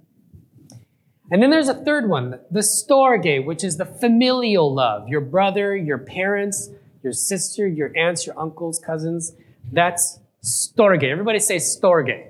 And 1.31 1.41
then 1.41 1.49
there's 1.49 1.69
a 1.69 1.73
third 1.73 2.09
one, 2.09 2.39
the 2.51 2.59
storge, 2.61 3.45
which 3.45 3.63
is 3.63 3.77
the 3.77 3.85
familial 3.85 4.73
love. 4.73 5.07
Your 5.07 5.21
brother, 5.21 5.75
your 5.75 5.97
parents, 5.97 6.69
your 7.03 7.13
sister, 7.13 7.67
your 7.67 7.95
aunts, 7.95 8.25
your 8.25 8.37
uncles, 8.39 8.79
cousins. 8.79 9.33
That's 9.71 10.19
storge. 10.43 11.03
Everybody 11.03 11.39
say 11.39 11.57
storge. 11.57 12.27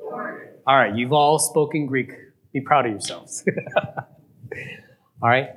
storge. 0.00 0.48
All 0.66 0.76
right, 0.76 0.94
you've 0.94 1.12
all 1.12 1.38
spoken 1.38 1.86
Greek. 1.86 2.12
Be 2.52 2.60
proud 2.60 2.86
of 2.86 2.92
yourselves. 2.92 3.44
all 5.22 5.28
right? 5.28 5.50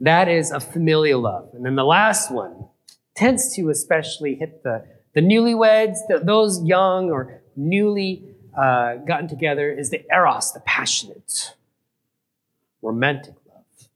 That 0.00 0.28
is 0.28 0.50
a 0.50 0.60
familial 0.60 1.20
love. 1.20 1.50
And 1.54 1.64
then 1.64 1.76
the 1.76 1.84
last 1.84 2.30
one 2.30 2.66
tends 3.14 3.54
to 3.56 3.70
especially 3.70 4.34
hit 4.34 4.62
the, 4.62 4.84
the 5.14 5.20
newlyweds, 5.20 5.98
the, 6.08 6.20
those 6.22 6.62
young 6.64 7.10
or 7.10 7.40
newly 7.56 8.24
uh, 8.56 8.96
gotten 8.96 9.28
together, 9.28 9.70
is 9.70 9.90
the 9.90 10.04
eros, 10.12 10.52
the 10.52 10.60
passionate, 10.60 11.54
romantic 12.80 13.34
love. 13.48 13.88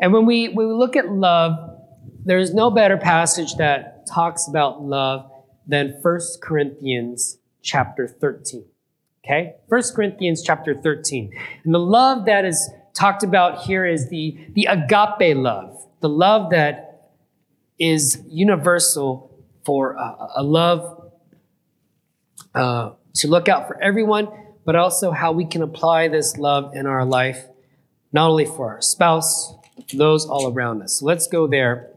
And 0.00 0.12
when 0.12 0.26
we, 0.26 0.48
when 0.48 0.68
we 0.68 0.74
look 0.74 0.96
at 0.96 1.10
love, 1.10 1.75
there's 2.26 2.52
no 2.52 2.70
better 2.70 2.96
passage 2.96 3.54
that 3.54 4.04
talks 4.06 4.48
about 4.48 4.82
love 4.82 5.30
than 5.66 5.96
1 6.02 6.20
Corinthians 6.42 7.38
chapter 7.62 8.08
13. 8.08 8.64
Okay? 9.24 9.54
1 9.68 9.82
Corinthians 9.94 10.42
chapter 10.42 10.74
13. 10.74 11.32
And 11.64 11.72
the 11.72 11.78
love 11.78 12.26
that 12.26 12.44
is 12.44 12.68
talked 12.94 13.22
about 13.22 13.62
here 13.62 13.86
is 13.86 14.08
the, 14.08 14.36
the 14.54 14.64
agape 14.64 15.36
love, 15.36 15.86
the 16.00 16.08
love 16.08 16.50
that 16.50 17.12
is 17.78 18.20
universal 18.26 19.32
for 19.64 19.92
a, 19.92 20.28
a 20.36 20.42
love 20.42 21.10
uh, 22.56 22.90
to 23.14 23.28
look 23.28 23.48
out 23.48 23.68
for 23.68 23.80
everyone, 23.80 24.28
but 24.64 24.74
also 24.74 25.12
how 25.12 25.30
we 25.30 25.44
can 25.44 25.62
apply 25.62 26.08
this 26.08 26.36
love 26.36 26.74
in 26.74 26.86
our 26.86 27.04
life, 27.04 27.44
not 28.12 28.30
only 28.30 28.46
for 28.46 28.70
our 28.70 28.82
spouse, 28.82 29.54
those 29.94 30.26
all 30.26 30.52
around 30.52 30.82
us. 30.82 30.98
So 30.98 31.06
let's 31.06 31.28
go 31.28 31.46
there 31.46 31.92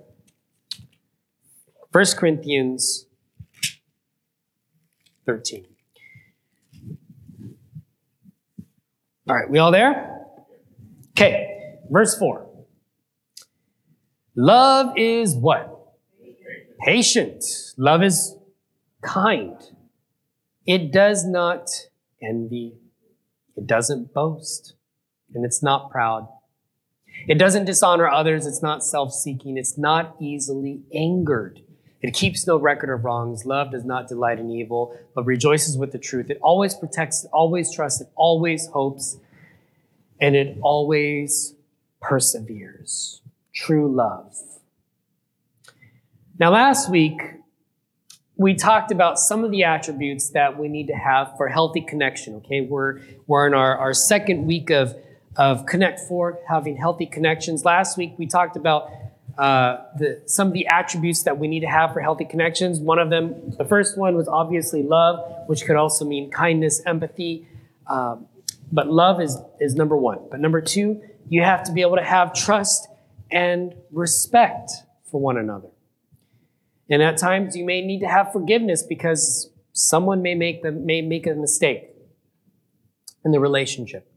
1 1.91 2.05
Corinthians 2.17 3.08
13. 5.25 5.65
All 9.27 9.36
right, 9.36 9.50
we 9.50 9.58
all 9.58 9.72
there? 9.72 10.25
Okay, 11.12 11.77
verse 11.89 12.17
4. 12.17 12.48
Love 14.36 14.93
is 14.98 15.36
what? 15.36 15.96
Patient. 16.86 17.43
Love 17.77 18.03
is 18.03 18.36
kind. 19.01 19.58
It 20.65 20.91
does 20.91 21.25
not 21.25 21.69
envy. 22.22 22.75
It 23.55 23.65
doesn't 23.67 24.13
boast. 24.13 24.75
And 25.34 25.43
it's 25.43 25.62
not 25.62 25.91
proud. 25.91 26.27
It 27.27 27.38
doesn't 27.38 27.65
dishonor 27.65 28.08
others. 28.08 28.46
It's 28.46 28.62
not 28.62 28.84
self 28.84 29.13
seeking. 29.13 29.58
It's 29.58 29.77
not 29.77 30.15
easily 30.19 30.81
angered. 30.93 31.62
It 32.01 32.13
keeps 32.13 32.48
no 32.48 32.58
record 32.58 32.94
of 32.94 33.03
wrongs. 33.03 33.46
Love 33.46 33.72
does 33.72 33.84
not 33.84 34.08
delight 34.08 34.39
in 34.39 34.50
evil, 34.50 34.98
but 35.13 35.25
rejoices 35.25 35.77
with 35.77 35.91
the 35.91 35.98
truth. 35.98 36.29
It 36.29 36.39
always 36.41 36.74
protects, 36.74 37.25
it 37.25 37.29
always 37.34 37.74
trusts, 37.74 38.01
it 38.01 38.10
always 38.15 38.68
hopes, 38.68 39.18
and 40.20 40.36
it 40.36 40.58
always 40.62 41.56
perseveres. 42.01 43.22
True 43.53 43.94
love. 43.94 44.38
Now, 46.39 46.51
last 46.51 46.89
week, 46.89 47.22
we 48.38 48.53
talked 48.53 48.91
about 48.94 49.20
some 49.20 49.44
of 49.44 49.51
the 49.51 49.65
attributes 49.65 50.29
that 50.29 50.58
we 50.58 50.70
need 50.70 50.88
to 50.88 50.96
have 50.96 51.36
for 51.36 51.50
healthy 51.50 51.82
connection. 51.82 52.36
Okay, 52.36 52.62
we're, 52.62 53.01
we're 53.27 53.46
in 53.46 53.53
our, 53.53 53.77
our 53.77 53.94
second 53.94 54.46
week 54.46 54.70
of, 54.70 54.96
of 55.36 55.65
Connect 55.65 56.00
4, 56.00 56.39
having 56.48 56.77
healthy 56.77 57.06
connections. 57.06 57.65
Last 57.65 57.98
week, 57.98 58.13
we 58.18 58.25
talked 58.25 58.56
about 58.56 58.89
uh, 59.39 59.86
the, 59.98 60.22
some 60.25 60.48
of 60.50 60.53
the 60.53 60.67
attributes 60.67 61.24
that 61.24 61.39
we 61.39 61.48
need 61.48 61.62
to 61.62 61.67
have 61.67 61.93
for 61.93 62.01
healthy 62.01 62.25
connections. 62.25 62.81
One 62.81 63.00
of 63.00 63.10
them, 63.10 63.53
the 63.58 63.63
first 63.63 63.98
one 63.98 64.15
was 64.17 64.27
obviously 64.27 64.84
love, 64.84 65.48
which 65.48 65.63
could 65.63 65.77
also 65.77 66.03
mean 66.03 66.29
kindness, 66.29 66.81
empathy. 66.86 67.48
Um, 67.88 68.25
but 68.69 68.91
love 68.91 69.22
is, 69.22 69.38
is 69.62 69.75
number 69.75 69.96
one. 69.96 70.19
But 70.29 70.41
number 70.41 70.60
two, 70.60 71.01
you 71.29 71.41
have 71.41 71.63
to 71.63 71.72
be 71.72 71.79
able 71.79 71.96
to 71.96 72.03
have 72.03 72.34
trust 72.34 72.89
and 73.31 73.74
respect 73.93 74.72
for 75.10 75.22
one 75.22 75.38
another. 75.38 75.69
And 76.89 77.01
at 77.01 77.17
times 77.17 77.55
you 77.55 77.63
may 77.63 77.79
need 77.79 78.01
to 78.01 78.10
have 78.10 78.34
forgiveness 78.34 78.84
because 78.84 79.50
someone 79.72 80.22
may 80.22 80.36
make, 80.36 80.63
the, 80.63 80.74
may 80.74 81.01
make 81.01 81.25
a 81.25 81.34
mistake 81.34 81.91
in 83.24 83.31
the 83.31 83.39
relationship. 83.39 84.12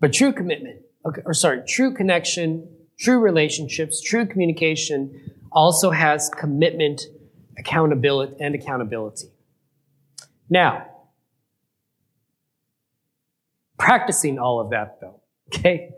But 0.00 0.12
true 0.12 0.32
commitment, 0.32 0.80
okay, 1.06 1.22
or 1.24 1.32
sorry, 1.32 1.62
true 1.64 1.94
connection 1.94 2.74
True 2.98 3.18
relationships, 3.20 4.00
true 4.00 4.26
communication 4.26 5.32
also 5.52 5.90
has 5.90 6.28
commitment, 6.28 7.02
accountability, 7.56 8.36
and 8.40 8.54
accountability. 8.54 9.28
Now, 10.50 10.86
practicing 13.78 14.38
all 14.38 14.60
of 14.60 14.70
that 14.70 14.98
though, 15.00 15.20
okay? 15.54 15.90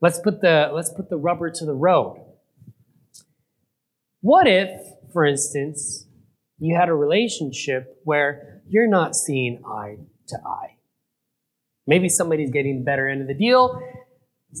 Let's 0.00 0.18
put 0.18 0.42
the 0.42 0.70
let's 0.74 0.90
put 0.90 1.08
the 1.08 1.16
rubber 1.16 1.50
to 1.50 1.64
the 1.64 1.72
road. 1.72 2.22
What 4.20 4.46
if, 4.46 4.70
for 5.12 5.24
instance, 5.24 6.06
you 6.58 6.76
had 6.76 6.88
a 6.88 6.94
relationship 6.94 8.00
where 8.04 8.62
you're 8.68 8.88
not 8.88 9.16
seeing 9.16 9.62
eye 9.66 9.96
to 10.28 10.38
eye? 10.46 10.76
Maybe 11.86 12.08
somebody's 12.08 12.50
getting 12.50 12.78
the 12.78 12.84
better 12.84 13.08
end 13.08 13.22
of 13.22 13.28
the 13.28 13.34
deal, 13.34 13.80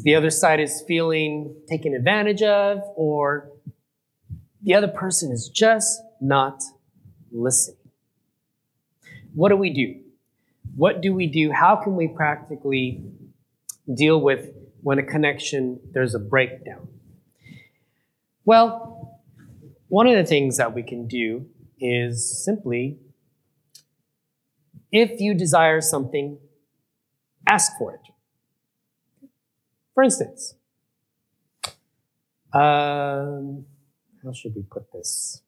the 0.02 0.14
other 0.14 0.30
side 0.30 0.60
is 0.60 0.82
feeling 0.86 1.54
taken 1.68 1.94
advantage 1.94 2.42
of, 2.42 2.80
or 2.96 3.50
the 4.62 4.74
other 4.74 4.88
person 4.88 5.30
is 5.30 5.48
just 5.48 6.00
not 6.20 6.62
listening. 7.30 7.78
What 9.34 9.50
do 9.50 9.56
we 9.56 9.70
do? 9.70 10.00
What 10.76 11.00
do 11.00 11.12
we 11.12 11.26
do? 11.26 11.52
How 11.52 11.76
can 11.76 11.96
we 11.96 12.08
practically 12.08 13.04
deal 13.94 14.20
with 14.20 14.50
when 14.82 14.98
a 14.98 15.02
connection, 15.02 15.80
there's 15.92 16.14
a 16.14 16.18
breakdown? 16.18 16.88
Well, 18.44 19.20
one 19.88 20.06
of 20.06 20.16
the 20.16 20.24
things 20.24 20.56
that 20.56 20.74
we 20.74 20.82
can 20.82 21.06
do 21.06 21.46
is 21.78 22.44
simply 22.44 22.98
if 24.94 25.20
you 25.20 25.34
desire 25.34 25.80
something, 25.80 26.38
ask 27.48 27.72
for 27.78 27.94
it. 27.94 28.13
For 29.94 30.02
instance, 30.02 30.54
um, 32.52 33.66
how 34.22 34.32
should 34.32 34.54
we 34.54 34.62
put 34.62 34.92
this? 34.92 35.42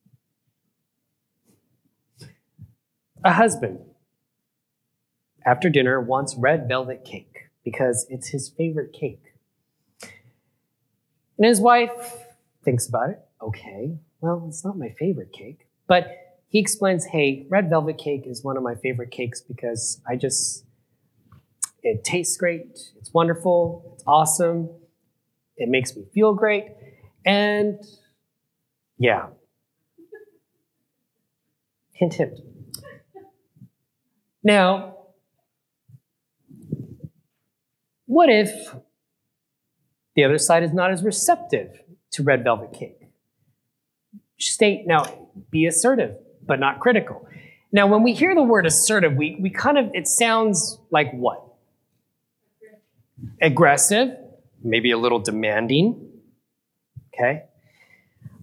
A 3.25 3.33
husband, 3.33 3.81
after 5.45 5.69
dinner, 5.69 6.01
wants 6.01 6.37
red 6.37 6.69
velvet 6.69 7.05
cake 7.05 7.49
because 7.65 8.07
it's 8.09 8.29
his 8.29 8.49
favorite 8.49 8.93
cake. 8.93 9.23
And 11.39 11.47
his 11.47 11.61
wife 11.61 12.25
thinks 12.65 12.89
about 12.89 13.11
it. 13.11 13.21
Okay, 13.43 13.99
well, 14.21 14.45
it's 14.49 14.65
not 14.65 14.79
my 14.79 14.91
favorite 14.99 15.33
cake. 15.33 15.67
But 15.87 16.09
he 16.49 16.59
explains, 16.59 17.07
hey, 17.07 17.47
red 17.49 17.69
velvet 17.69 17.99
cake 17.99 18.23
is 18.27 18.45
one 18.45 18.57
of 18.57 18.63
my 18.63 18.75
favorite 18.77 19.11
cakes 19.11 19.41
because 19.41 20.01
I 20.09 20.17
just, 20.17 20.65
it 21.87 22.03
tastes 22.03 22.37
great, 22.37 22.79
it's 22.97 23.15
wonderful, 23.15 23.93
it's 23.95 24.05
awesome, 24.07 24.69
it 25.57 25.69
makes 25.69 25.97
me 25.97 26.05
feel 26.13 26.35
great, 26.35 26.65
and 27.25 27.79
yeah. 28.99 29.27
Hint, 31.93 32.15
hint. 32.15 32.41
Now, 34.43 34.97
what 38.07 38.29
if 38.29 38.75
the 40.15 40.25
other 40.25 40.39
side 40.39 40.63
is 40.63 40.73
not 40.73 40.91
as 40.91 41.03
receptive 41.03 41.81
to 42.13 42.23
red 42.23 42.43
velvet 42.43 42.73
cake? 42.73 42.99
State, 44.39 44.87
now, 44.87 45.05
be 45.51 45.67
assertive, 45.67 46.17
but 46.45 46.61
not 46.61 46.81
critical. 46.81 47.27
Now, 47.73 47.87
when 47.87 48.03
we 48.03 48.13
hear 48.13 48.35
the 48.35 48.43
word 48.43 48.67
assertive, 48.67 49.15
we, 49.15 49.39
we 49.41 49.51
kind 49.51 49.79
of, 49.79 49.91
it 49.95 50.07
sounds 50.07 50.79
like 50.91 51.11
what? 51.13 51.46
Aggressive, 53.41 54.17
maybe 54.63 54.91
a 54.91 54.99
little 54.99 55.19
demanding, 55.19 56.11
okay? 57.15 57.45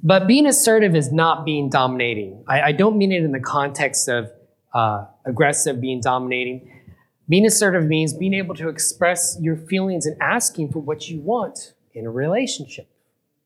But 0.01 0.27
being 0.27 0.45
assertive 0.45 0.95
is 0.95 1.11
not 1.11 1.45
being 1.45 1.69
dominating. 1.69 2.43
I, 2.47 2.61
I 2.61 2.71
don't 2.73 2.97
mean 2.97 3.11
it 3.11 3.23
in 3.23 3.31
the 3.31 3.39
context 3.39 4.09
of 4.09 4.31
uh, 4.73 5.05
aggressive, 5.25 5.79
being 5.79 6.01
dominating. 6.01 6.69
Being 7.29 7.45
assertive 7.45 7.85
means 7.85 8.13
being 8.13 8.33
able 8.33 8.55
to 8.55 8.67
express 8.67 9.37
your 9.39 9.55
feelings 9.55 10.05
and 10.05 10.21
asking 10.21 10.71
for 10.71 10.79
what 10.79 11.09
you 11.09 11.21
want 11.21 11.73
in 11.93 12.05
a 12.05 12.09
relationship. 12.09 12.89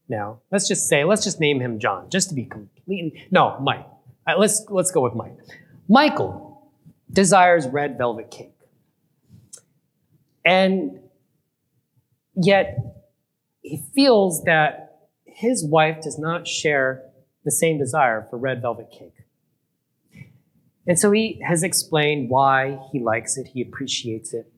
Now, 0.10 0.40
let's 0.52 0.68
just 0.68 0.88
say, 0.88 1.04
let's 1.04 1.24
just 1.24 1.40
name 1.40 1.60
him 1.60 1.80
John, 1.80 2.10
just 2.10 2.30
to 2.30 2.36
be 2.36 2.46
completely, 2.46 3.28
no, 3.30 3.60
Mike. 3.60 3.86
Right, 4.26 4.40
let's, 4.40 4.66
let's 4.70 4.90
go 4.90 5.02
with 5.02 5.14
Mike. 5.14 5.38
Michael 5.88 6.72
desires 7.12 7.68
red 7.68 7.98
velvet 7.98 8.32
cake. 8.32 8.54
And 10.44 11.00
yet, 12.38 12.78
he 13.62 13.84
feels 13.94 14.44
that 14.44 15.10
his 15.26 15.66
wife 15.66 16.02
does 16.02 16.18
not 16.18 16.48
share 16.48 17.04
the 17.44 17.52
same 17.52 17.78
desire 17.78 18.26
for 18.30 18.38
red 18.38 18.62
velvet 18.62 18.90
cake. 18.92 19.14
And 20.88 20.98
so 20.98 21.12
he 21.12 21.42
has 21.46 21.64
explained 21.64 22.30
why 22.30 22.80
he 22.92 23.00
likes 23.00 23.38
it, 23.38 23.48
he 23.48 23.62
appreciates 23.62 24.34
it. 24.34 24.52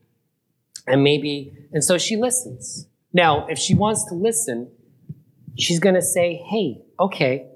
And 0.85 1.03
maybe, 1.03 1.51
and 1.71 1.83
so 1.83 1.97
she 1.97 2.15
listens. 2.15 2.87
Now, 3.13 3.47
if 3.47 3.57
she 3.57 3.73
wants 3.73 4.05
to 4.05 4.15
listen, 4.15 4.71
she's 5.57 5.79
going 5.79 5.95
to 5.95 6.01
say, 6.01 6.35
hey, 6.49 6.83
okay, 6.99 7.47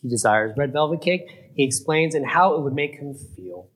he 0.00 0.08
desires 0.08 0.54
red 0.56 0.72
velvet 0.72 1.02
cake. 1.02 1.52
He 1.54 1.64
explains 1.64 2.14
and 2.14 2.26
how 2.26 2.54
it 2.54 2.62
would 2.62 2.74
make 2.74 2.96
him 2.96 3.14
feel. 3.14 3.68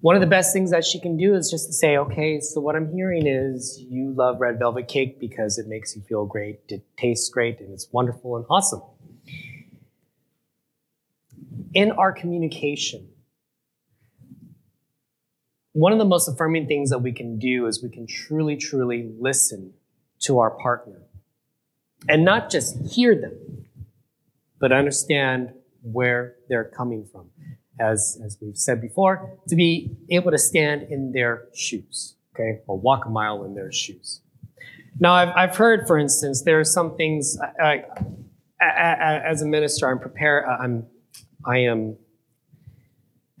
One 0.00 0.14
of 0.14 0.20
the 0.20 0.26
best 0.26 0.52
things 0.52 0.70
that 0.72 0.84
she 0.84 1.00
can 1.00 1.16
do 1.16 1.34
is 1.34 1.50
just 1.50 1.68
to 1.68 1.72
say, 1.72 1.96
okay, 1.96 2.40
so 2.40 2.60
what 2.60 2.76
I'm 2.76 2.92
hearing 2.92 3.26
is 3.26 3.82
you 3.88 4.12
love 4.12 4.40
red 4.40 4.58
velvet 4.58 4.88
cake 4.88 5.18
because 5.18 5.58
it 5.58 5.66
makes 5.68 5.96
you 5.96 6.02
feel 6.02 6.26
great, 6.26 6.60
it 6.68 6.84
tastes 6.98 7.30
great, 7.30 7.60
and 7.60 7.72
it's 7.72 7.88
wonderful 7.92 8.36
and 8.36 8.44
awesome. 8.50 8.82
In 11.72 11.92
our 11.92 12.12
communication, 12.12 13.08
one 15.72 15.92
of 15.92 15.98
the 15.98 16.04
most 16.04 16.28
affirming 16.28 16.66
things 16.66 16.90
that 16.90 16.98
we 16.98 17.12
can 17.12 17.38
do 17.38 17.66
is 17.66 17.82
we 17.82 17.88
can 17.88 18.06
truly, 18.06 18.56
truly 18.56 19.10
listen 19.18 19.72
to 20.20 20.38
our 20.38 20.50
partner 20.50 21.00
and 22.08 22.24
not 22.24 22.50
just 22.50 22.78
hear 22.86 23.18
them, 23.18 23.66
but 24.58 24.72
understand 24.72 25.52
where 25.82 26.36
they're 26.48 26.64
coming 26.64 27.06
from 27.10 27.30
as, 27.80 28.18
as 28.24 28.38
we've 28.40 28.56
said 28.56 28.80
before, 28.80 29.38
to 29.48 29.56
be 29.56 29.96
able 30.10 30.30
to 30.30 30.38
stand 30.38 30.82
in 30.84 31.12
their 31.12 31.46
shoes, 31.54 32.16
okay, 32.34 32.60
or 32.66 32.78
walk 32.78 33.06
a 33.06 33.08
mile 33.08 33.44
in 33.44 33.54
their 33.54 33.72
shoes. 33.72 34.20
Now, 34.98 35.12
I've, 35.12 35.32
I've 35.36 35.56
heard, 35.56 35.86
for 35.86 35.98
instance, 35.98 36.42
there 36.42 36.58
are 36.58 36.64
some 36.64 36.96
things, 36.96 37.38
I, 37.62 37.84
I, 38.60 38.64
I, 38.64 39.22
as 39.28 39.42
a 39.42 39.46
minister, 39.46 39.90
I'm 39.90 39.98
prepare, 39.98 40.48
uh, 40.48 40.56
I'm, 40.58 40.86
I 41.44 41.58
am, 41.58 41.96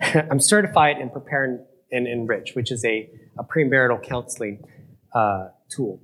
I'm 0.30 0.40
certified 0.40 0.98
in 0.98 1.08
prepare 1.08 1.64
and 1.90 2.06
enrich, 2.06 2.54
which 2.54 2.70
is 2.70 2.84
a, 2.84 3.08
a 3.38 3.44
premarital 3.44 4.02
counseling 4.02 4.64
uh, 5.14 5.48
tool. 5.70 6.02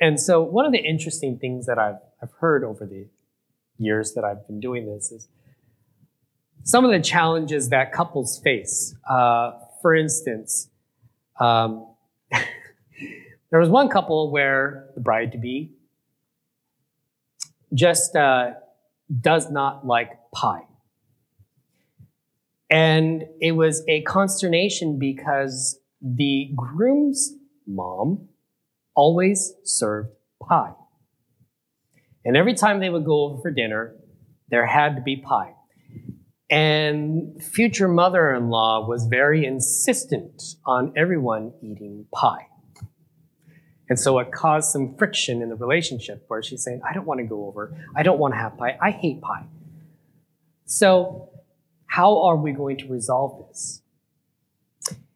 And 0.00 0.20
so 0.20 0.42
one 0.42 0.66
of 0.66 0.72
the 0.72 0.78
interesting 0.78 1.38
things 1.38 1.66
that 1.66 1.78
I've, 1.78 1.98
I've 2.22 2.32
heard 2.40 2.64
over 2.64 2.84
the 2.84 3.08
years 3.78 4.12
that 4.14 4.24
I've 4.24 4.46
been 4.46 4.60
doing 4.60 4.86
this 4.86 5.10
is 5.10 5.28
some 6.64 6.84
of 6.84 6.90
the 6.90 7.00
challenges 7.00 7.68
that 7.70 7.92
couples 7.92 8.40
face. 8.42 8.94
Uh, 9.08 9.52
for 9.82 9.94
instance, 9.94 10.68
um, 11.40 11.86
there 12.30 13.60
was 13.60 13.68
one 13.68 13.88
couple 13.88 14.30
where 14.30 14.90
the 14.94 15.00
bride 15.00 15.32
to 15.32 15.38
be 15.38 15.72
just 17.72 18.16
uh, 18.16 18.52
does 19.20 19.50
not 19.50 19.86
like 19.86 20.10
pie. 20.34 20.62
And 22.68 23.24
it 23.40 23.52
was 23.52 23.82
a 23.88 24.02
consternation 24.02 24.98
because 24.98 25.78
the 26.00 26.52
groom's 26.54 27.34
mom 27.66 28.28
always 28.94 29.54
served 29.64 30.10
pie. 30.40 30.72
And 32.24 32.36
every 32.36 32.54
time 32.54 32.80
they 32.80 32.90
would 32.90 33.04
go 33.04 33.24
over 33.24 33.42
for 33.42 33.50
dinner, 33.50 33.94
there 34.50 34.66
had 34.66 34.96
to 34.96 35.02
be 35.02 35.16
pie. 35.16 35.54
And 36.50 37.40
future 37.42 37.86
mother 37.86 38.34
in 38.34 38.48
law 38.48 38.86
was 38.86 39.06
very 39.06 39.46
insistent 39.46 40.42
on 40.66 40.92
everyone 40.96 41.52
eating 41.62 42.06
pie. 42.12 42.48
And 43.88 43.98
so 43.98 44.18
it 44.18 44.32
caused 44.32 44.70
some 44.70 44.96
friction 44.96 45.42
in 45.42 45.48
the 45.48 45.56
relationship 45.56 46.24
where 46.28 46.42
she's 46.42 46.62
saying, 46.62 46.80
I 46.88 46.92
don't 46.92 47.06
want 47.06 47.18
to 47.18 47.26
go 47.26 47.46
over. 47.46 47.76
I 47.96 48.02
don't 48.02 48.18
want 48.18 48.34
to 48.34 48.38
have 48.38 48.56
pie. 48.56 48.78
I 48.80 48.90
hate 48.90 49.20
pie. 49.20 49.46
So, 50.64 51.30
how 51.86 52.22
are 52.22 52.36
we 52.36 52.52
going 52.52 52.78
to 52.78 52.86
resolve 52.86 53.48
this? 53.48 53.82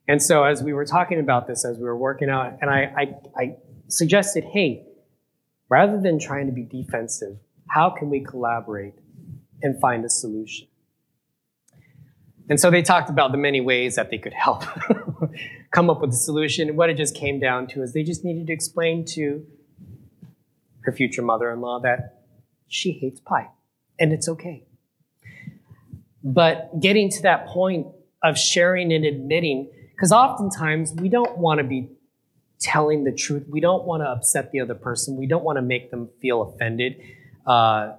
And 0.08 0.20
so, 0.20 0.42
as 0.42 0.60
we 0.60 0.72
were 0.72 0.84
talking 0.84 1.20
about 1.20 1.46
this, 1.46 1.64
as 1.64 1.78
we 1.78 1.84
were 1.84 1.96
working 1.96 2.28
out, 2.28 2.58
and 2.60 2.68
I, 2.68 2.92
I, 2.96 3.40
I 3.40 3.56
suggested, 3.86 4.42
hey, 4.42 4.84
rather 5.68 6.00
than 6.00 6.18
trying 6.18 6.46
to 6.46 6.52
be 6.52 6.64
defensive, 6.64 7.38
how 7.68 7.90
can 7.90 8.10
we 8.10 8.24
collaborate 8.24 8.94
and 9.62 9.80
find 9.80 10.04
a 10.04 10.08
solution? 10.08 10.66
And 12.48 12.60
so 12.60 12.70
they 12.70 12.82
talked 12.82 13.08
about 13.08 13.32
the 13.32 13.38
many 13.38 13.60
ways 13.60 13.96
that 13.96 14.10
they 14.10 14.18
could 14.18 14.34
help 14.34 14.64
come 15.70 15.88
up 15.88 16.00
with 16.00 16.10
a 16.10 16.16
solution. 16.16 16.68
And 16.68 16.76
what 16.76 16.90
it 16.90 16.96
just 16.96 17.14
came 17.14 17.40
down 17.40 17.66
to 17.68 17.82
is 17.82 17.92
they 17.92 18.02
just 18.02 18.24
needed 18.24 18.46
to 18.48 18.52
explain 18.52 19.04
to 19.14 19.46
her 20.82 20.92
future 20.92 21.22
mother 21.22 21.50
in 21.50 21.60
law 21.60 21.80
that 21.80 22.22
she 22.68 22.92
hates 22.92 23.20
pie, 23.20 23.48
and 23.98 24.12
it's 24.12 24.28
okay. 24.28 24.64
But 26.22 26.80
getting 26.80 27.10
to 27.10 27.22
that 27.22 27.46
point 27.46 27.86
of 28.22 28.38
sharing 28.38 28.92
and 28.92 29.04
admitting, 29.04 29.70
because 29.94 30.12
oftentimes 30.12 30.92
we 30.94 31.08
don't 31.08 31.38
want 31.38 31.58
to 31.58 31.64
be 31.64 31.88
telling 32.60 33.04
the 33.04 33.12
truth. 33.12 33.44
We 33.48 33.60
don't 33.60 33.84
want 33.84 34.02
to 34.02 34.08
upset 34.08 34.50
the 34.50 34.60
other 34.60 34.74
person. 34.74 35.16
We 35.16 35.26
don't 35.26 35.44
want 35.44 35.56
to 35.56 35.62
make 35.62 35.90
them 35.90 36.08
feel 36.20 36.42
offended. 36.42 37.00
Uh, 37.46 37.92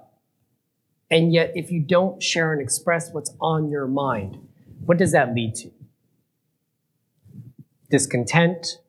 and 1.11 1.31
yet, 1.31 1.51
if 1.55 1.71
you 1.71 1.81
don't 1.81 2.21
share 2.21 2.51
and 2.51 2.61
express 2.61 3.11
what's 3.11 3.33
on 3.39 3.69
your 3.69 3.87
mind, 3.87 4.37
what 4.85 4.97
does 4.97 5.11
that 5.11 5.35
lead 5.35 5.53
to? 5.55 5.71
Discontent, 7.91 8.79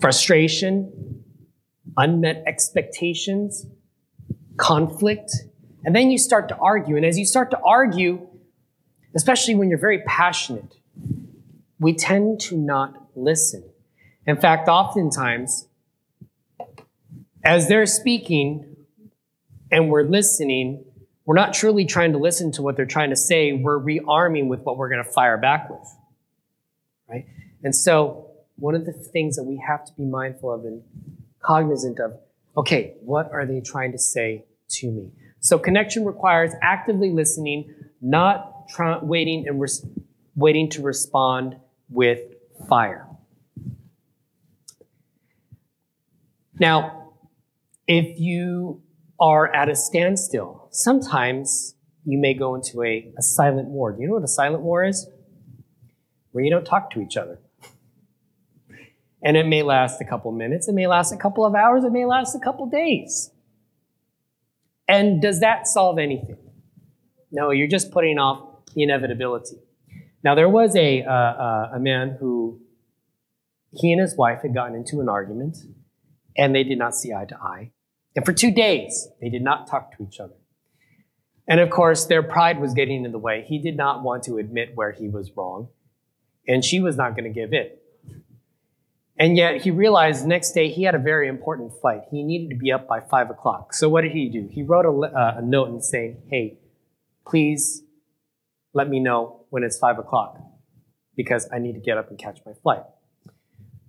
frustration, 0.00 1.24
unmet 1.96 2.44
expectations, 2.46 3.66
conflict. 4.56 5.32
And 5.84 5.96
then 5.96 6.10
you 6.10 6.18
start 6.18 6.48
to 6.48 6.56
argue. 6.58 6.96
And 6.96 7.04
as 7.04 7.18
you 7.18 7.26
start 7.26 7.50
to 7.50 7.58
argue, 7.66 8.28
especially 9.16 9.56
when 9.56 9.68
you're 9.68 9.78
very 9.78 10.02
passionate, 10.02 10.74
we 11.80 11.92
tend 11.92 12.40
to 12.42 12.56
not 12.56 13.08
listen. 13.16 13.64
In 14.26 14.36
fact, 14.36 14.68
oftentimes, 14.68 15.66
as 17.44 17.68
they're 17.68 17.86
speaking 17.86 18.76
and 19.72 19.90
we're 19.90 20.04
listening, 20.04 20.84
we're 21.24 21.36
not 21.36 21.54
truly 21.54 21.84
trying 21.84 22.12
to 22.12 22.18
listen 22.18 22.50
to 22.52 22.62
what 22.62 22.76
they're 22.76 22.86
trying 22.86 23.10
to 23.10 23.16
say. 23.16 23.52
We're 23.52 23.78
rearming 23.78 24.48
with 24.48 24.60
what 24.60 24.76
we're 24.76 24.88
going 24.88 25.04
to 25.04 25.10
fire 25.10 25.38
back 25.38 25.70
with. 25.70 25.96
Right? 27.08 27.26
And 27.62 27.74
so, 27.74 28.28
one 28.56 28.74
of 28.74 28.84
the 28.84 28.92
things 28.92 29.36
that 29.36 29.44
we 29.44 29.62
have 29.66 29.84
to 29.84 29.92
be 29.94 30.04
mindful 30.04 30.52
of 30.52 30.64
and 30.64 30.82
cognizant 31.40 31.98
of 32.00 32.18
okay, 32.56 32.94
what 33.00 33.30
are 33.32 33.46
they 33.46 33.60
trying 33.60 33.92
to 33.92 33.98
say 33.98 34.44
to 34.68 34.90
me? 34.90 35.10
So, 35.40 35.58
connection 35.58 36.04
requires 36.04 36.52
actively 36.60 37.10
listening, 37.10 37.72
not 38.00 38.68
try, 38.68 38.98
waiting 38.98 39.46
and 39.46 39.60
res- 39.60 39.86
waiting 40.34 40.70
to 40.70 40.82
respond 40.82 41.56
with 41.88 42.20
fire. 42.68 43.06
Now, 46.58 47.12
if 47.86 48.18
you 48.18 48.82
are 49.22 49.54
at 49.54 49.68
a 49.68 49.76
standstill, 49.76 50.68
sometimes 50.72 51.76
you 52.04 52.18
may 52.18 52.34
go 52.34 52.56
into 52.56 52.82
a, 52.82 53.12
a 53.16 53.22
silent 53.22 53.68
war. 53.68 53.92
Do 53.92 54.02
you 54.02 54.08
know 54.08 54.14
what 54.14 54.24
a 54.24 54.28
silent 54.28 54.64
war 54.64 54.82
is? 54.82 55.08
Where 56.32 56.42
you 56.42 56.50
don't 56.50 56.64
talk 56.64 56.90
to 56.90 57.00
each 57.00 57.16
other. 57.16 57.38
And 59.22 59.36
it 59.36 59.46
may 59.46 59.62
last 59.62 60.00
a 60.00 60.04
couple 60.04 60.32
minutes, 60.32 60.66
it 60.66 60.72
may 60.72 60.88
last 60.88 61.12
a 61.12 61.16
couple 61.16 61.46
of 61.46 61.54
hours, 61.54 61.84
it 61.84 61.92
may 61.92 62.04
last 62.04 62.34
a 62.34 62.40
couple 62.40 62.66
days. 62.66 63.30
And 64.88 65.22
does 65.22 65.38
that 65.38 65.68
solve 65.68 66.00
anything? 66.00 66.38
No, 67.30 67.52
you're 67.52 67.68
just 67.68 67.92
putting 67.92 68.18
off 68.18 68.64
the 68.74 68.82
inevitability. 68.82 69.58
Now, 70.24 70.34
there 70.34 70.48
was 70.48 70.74
a, 70.74 71.04
uh, 71.04 71.12
uh, 71.12 71.70
a 71.74 71.78
man 71.78 72.16
who, 72.18 72.60
he 73.70 73.92
and 73.92 74.00
his 74.00 74.16
wife 74.16 74.40
had 74.42 74.52
gotten 74.52 74.74
into 74.74 75.00
an 75.00 75.08
argument, 75.08 75.58
and 76.36 76.52
they 76.52 76.64
did 76.64 76.78
not 76.78 76.96
see 76.96 77.12
eye 77.12 77.26
to 77.26 77.36
eye. 77.36 77.70
And 78.14 78.24
for 78.24 78.32
two 78.32 78.50
days, 78.50 79.08
they 79.20 79.28
did 79.28 79.42
not 79.42 79.66
talk 79.66 79.96
to 79.96 80.04
each 80.04 80.20
other. 80.20 80.34
And 81.48 81.60
of 81.60 81.70
course, 81.70 82.06
their 82.06 82.22
pride 82.22 82.60
was 82.60 82.74
getting 82.74 83.04
in 83.04 83.12
the 83.12 83.18
way. 83.18 83.44
He 83.46 83.58
did 83.58 83.76
not 83.76 84.02
want 84.02 84.22
to 84.24 84.38
admit 84.38 84.72
where 84.74 84.92
he 84.92 85.08
was 85.08 85.32
wrong, 85.36 85.68
and 86.46 86.64
she 86.64 86.80
was 86.80 86.96
not 86.96 87.16
going 87.16 87.24
to 87.24 87.30
give 87.30 87.52
in. 87.52 87.70
And 89.18 89.36
yet, 89.36 89.62
he 89.62 89.70
realized 89.70 90.26
next 90.26 90.52
day 90.52 90.70
he 90.70 90.84
had 90.84 90.94
a 90.94 90.98
very 90.98 91.28
important 91.28 91.72
flight. 91.80 92.02
He 92.10 92.22
needed 92.22 92.50
to 92.50 92.56
be 92.56 92.72
up 92.72 92.88
by 92.88 93.00
five 93.00 93.30
o'clock. 93.30 93.74
So, 93.74 93.88
what 93.88 94.02
did 94.02 94.12
he 94.12 94.28
do? 94.28 94.48
He 94.50 94.62
wrote 94.62 94.86
a, 94.86 94.90
uh, 94.90 95.34
a 95.38 95.42
note 95.42 95.68
and 95.68 95.84
saying, 95.84 96.22
Hey, 96.30 96.58
please 97.26 97.82
let 98.72 98.88
me 98.88 99.00
know 99.00 99.44
when 99.50 99.64
it's 99.64 99.78
five 99.78 99.98
o'clock 99.98 100.38
because 101.16 101.48
I 101.52 101.58
need 101.58 101.74
to 101.74 101.80
get 101.80 101.98
up 101.98 102.08
and 102.08 102.18
catch 102.18 102.40
my 102.46 102.52
flight. 102.62 102.82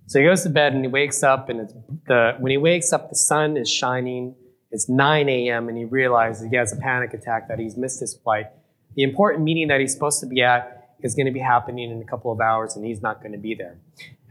So 0.06 0.18
he 0.20 0.26
goes 0.26 0.42
to 0.42 0.50
bed 0.50 0.74
and 0.74 0.84
he 0.84 0.88
wakes 0.88 1.22
up, 1.22 1.48
and 1.48 1.60
it's 1.60 1.74
the, 2.06 2.34
when 2.38 2.50
he 2.50 2.58
wakes 2.58 2.92
up, 2.92 3.08
the 3.08 3.16
sun 3.16 3.56
is 3.56 3.70
shining. 3.70 4.34
It's 4.70 4.88
9 4.88 5.28
a.m., 5.28 5.68
and 5.68 5.78
he 5.78 5.84
realizes 5.84 6.50
he 6.50 6.56
has 6.56 6.72
a 6.72 6.76
panic 6.76 7.14
attack 7.14 7.48
that 7.48 7.58
he's 7.58 7.76
missed 7.76 8.00
his 8.00 8.14
flight. 8.14 8.46
The 8.96 9.02
important 9.02 9.44
meeting 9.44 9.68
that 9.68 9.80
he's 9.80 9.92
supposed 9.92 10.20
to 10.20 10.26
be 10.26 10.42
at 10.42 10.96
is 11.00 11.14
going 11.14 11.26
to 11.26 11.32
be 11.32 11.40
happening 11.40 11.90
in 11.90 12.00
a 12.00 12.04
couple 12.04 12.32
of 12.32 12.40
hours, 12.40 12.76
and 12.76 12.84
he's 12.84 13.00
not 13.00 13.20
going 13.20 13.32
to 13.32 13.38
be 13.38 13.54
there. 13.54 13.78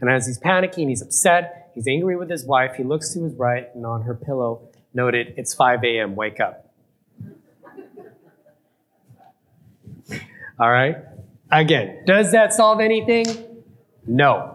And 0.00 0.10
as 0.10 0.26
he's 0.26 0.38
panicking, 0.38 0.88
he's 0.88 1.02
upset, 1.02 1.70
he's 1.74 1.88
angry 1.88 2.16
with 2.16 2.30
his 2.30 2.44
wife. 2.44 2.74
He 2.76 2.84
looks 2.84 3.14
to 3.14 3.22
his 3.22 3.34
right, 3.34 3.68
and 3.74 3.86
on 3.86 4.02
her 4.02 4.14
pillow, 4.14 4.68
noted, 4.92 5.34
It's 5.36 5.54
5 5.54 5.82
a.m., 5.84 6.14
wake 6.14 6.40
up. 6.40 6.70
All 10.58 10.70
right? 10.70 10.98
Again, 11.50 12.04
does 12.06 12.32
that 12.32 12.52
solve 12.52 12.80
anything? 12.80 13.26
No. 14.06 14.53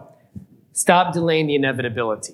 Stop 0.80 1.12
delaying 1.12 1.46
the 1.46 1.54
inevitability. 1.56 2.32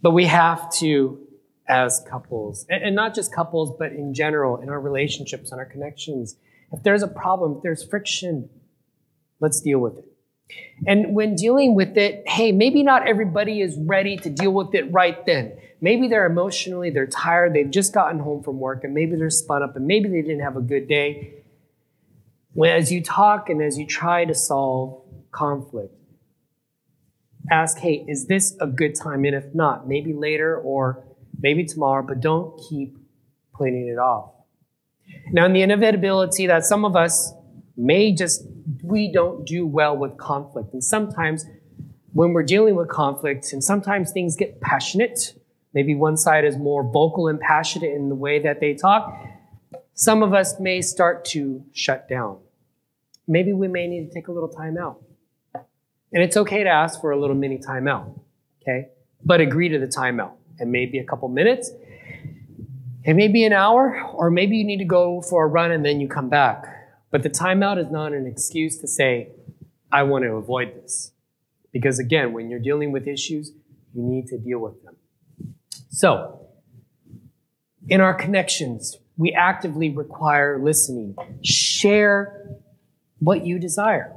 But 0.00 0.12
we 0.12 0.24
have 0.24 0.72
to, 0.76 1.20
as 1.68 2.02
couples, 2.08 2.64
and 2.70 2.94
not 2.94 3.14
just 3.14 3.34
couples, 3.34 3.76
but 3.78 3.92
in 3.92 4.14
general, 4.14 4.62
in 4.62 4.70
our 4.70 4.80
relationships 4.80 5.50
and 5.50 5.60
our 5.60 5.66
connections, 5.66 6.36
if 6.72 6.82
there's 6.82 7.02
a 7.02 7.06
problem, 7.06 7.56
if 7.58 7.62
there's 7.62 7.84
friction, 7.84 8.48
let's 9.40 9.60
deal 9.60 9.78
with 9.78 9.98
it. 9.98 10.06
And 10.86 11.14
when 11.14 11.34
dealing 11.34 11.74
with 11.74 11.98
it, 11.98 12.26
hey, 12.26 12.50
maybe 12.50 12.82
not 12.82 13.06
everybody 13.06 13.60
is 13.60 13.76
ready 13.78 14.16
to 14.16 14.30
deal 14.30 14.54
with 14.54 14.74
it 14.74 14.90
right 14.90 15.26
then. 15.26 15.52
Maybe 15.82 16.08
they're 16.08 16.24
emotionally, 16.24 16.88
they're 16.88 17.06
tired, 17.06 17.52
they've 17.52 17.70
just 17.70 17.92
gotten 17.92 18.20
home 18.20 18.42
from 18.42 18.58
work, 18.58 18.84
and 18.84 18.94
maybe 18.94 19.16
they're 19.16 19.28
spun 19.28 19.62
up, 19.62 19.76
and 19.76 19.86
maybe 19.86 20.08
they 20.08 20.22
didn't 20.22 20.40
have 20.40 20.56
a 20.56 20.62
good 20.62 20.88
day. 20.88 21.44
When, 22.54 22.70
as 22.70 22.90
you 22.90 23.02
talk 23.02 23.50
and 23.50 23.60
as 23.60 23.76
you 23.76 23.84
try 23.84 24.24
to 24.24 24.34
solve 24.34 25.02
conflict, 25.30 25.92
ask, 27.50 27.78
hey, 27.78 28.04
is 28.08 28.26
this 28.26 28.56
a 28.60 28.66
good 28.66 28.94
time? 28.94 29.24
And 29.24 29.34
if 29.34 29.54
not, 29.54 29.88
maybe 29.88 30.12
later 30.12 30.58
or 30.58 31.04
maybe 31.40 31.64
tomorrow, 31.64 32.04
but 32.06 32.20
don't 32.20 32.60
keep 32.68 32.98
putting 33.54 33.88
it 33.88 33.98
off. 33.98 34.32
Now, 35.32 35.46
in 35.46 35.52
the 35.52 35.62
inevitability 35.62 36.46
that 36.46 36.64
some 36.64 36.84
of 36.84 36.96
us 36.96 37.32
may 37.76 38.12
just, 38.12 38.44
we 38.82 39.10
don't 39.12 39.46
do 39.46 39.66
well 39.66 39.96
with 39.96 40.16
conflict. 40.16 40.72
And 40.72 40.82
sometimes 40.82 41.46
when 42.12 42.32
we're 42.32 42.42
dealing 42.42 42.74
with 42.74 42.88
conflict, 42.88 43.52
and 43.52 43.62
sometimes 43.62 44.10
things 44.10 44.34
get 44.36 44.60
passionate, 44.60 45.34
maybe 45.72 45.94
one 45.94 46.16
side 46.16 46.44
is 46.44 46.56
more 46.56 46.82
vocal 46.82 47.28
and 47.28 47.38
passionate 47.38 47.92
in 47.92 48.08
the 48.08 48.14
way 48.14 48.38
that 48.40 48.60
they 48.60 48.74
talk, 48.74 49.14
some 49.94 50.22
of 50.22 50.34
us 50.34 50.58
may 50.58 50.80
start 50.80 51.24
to 51.26 51.64
shut 51.72 52.08
down. 52.08 52.38
Maybe 53.26 53.52
we 53.52 53.68
may 53.68 53.86
need 53.86 54.08
to 54.08 54.14
take 54.14 54.28
a 54.28 54.32
little 54.32 54.48
time 54.48 54.78
out. 54.78 55.02
And 56.12 56.22
it's 56.22 56.36
okay 56.36 56.64
to 56.64 56.70
ask 56.70 57.00
for 57.00 57.10
a 57.10 57.20
little 57.20 57.36
mini 57.36 57.58
timeout, 57.58 58.18
okay? 58.62 58.88
But 59.24 59.40
agree 59.40 59.68
to 59.68 59.78
the 59.78 59.86
timeout. 59.86 60.32
And 60.58 60.72
maybe 60.72 60.98
a 60.98 61.04
couple 61.04 61.28
minutes, 61.28 61.70
it 63.04 63.14
may 63.14 63.28
be 63.28 63.44
an 63.44 63.52
hour, 63.52 64.02
or 64.12 64.30
maybe 64.30 64.56
you 64.56 64.64
need 64.64 64.78
to 64.78 64.84
go 64.84 65.20
for 65.22 65.44
a 65.44 65.46
run 65.46 65.70
and 65.70 65.84
then 65.84 66.00
you 66.00 66.08
come 66.08 66.28
back. 66.28 66.64
But 67.10 67.22
the 67.22 67.30
timeout 67.30 67.78
is 67.78 67.90
not 67.90 68.12
an 68.12 68.26
excuse 68.26 68.78
to 68.78 68.88
say, 68.88 69.28
I 69.92 70.02
want 70.02 70.24
to 70.24 70.32
avoid 70.32 70.74
this. 70.74 71.12
Because 71.72 71.98
again, 71.98 72.32
when 72.32 72.50
you're 72.50 72.60
dealing 72.60 72.92
with 72.92 73.06
issues, 73.06 73.52
you 73.94 74.02
need 74.02 74.26
to 74.28 74.38
deal 74.38 74.58
with 74.58 74.82
them. 74.82 74.96
So, 75.90 76.46
in 77.88 78.00
our 78.00 78.14
connections, 78.14 78.96
we 79.16 79.32
actively 79.32 79.90
require 79.90 80.58
listening. 80.62 81.16
Share 81.42 82.58
what 83.18 83.44
you 83.44 83.58
desire 83.58 84.14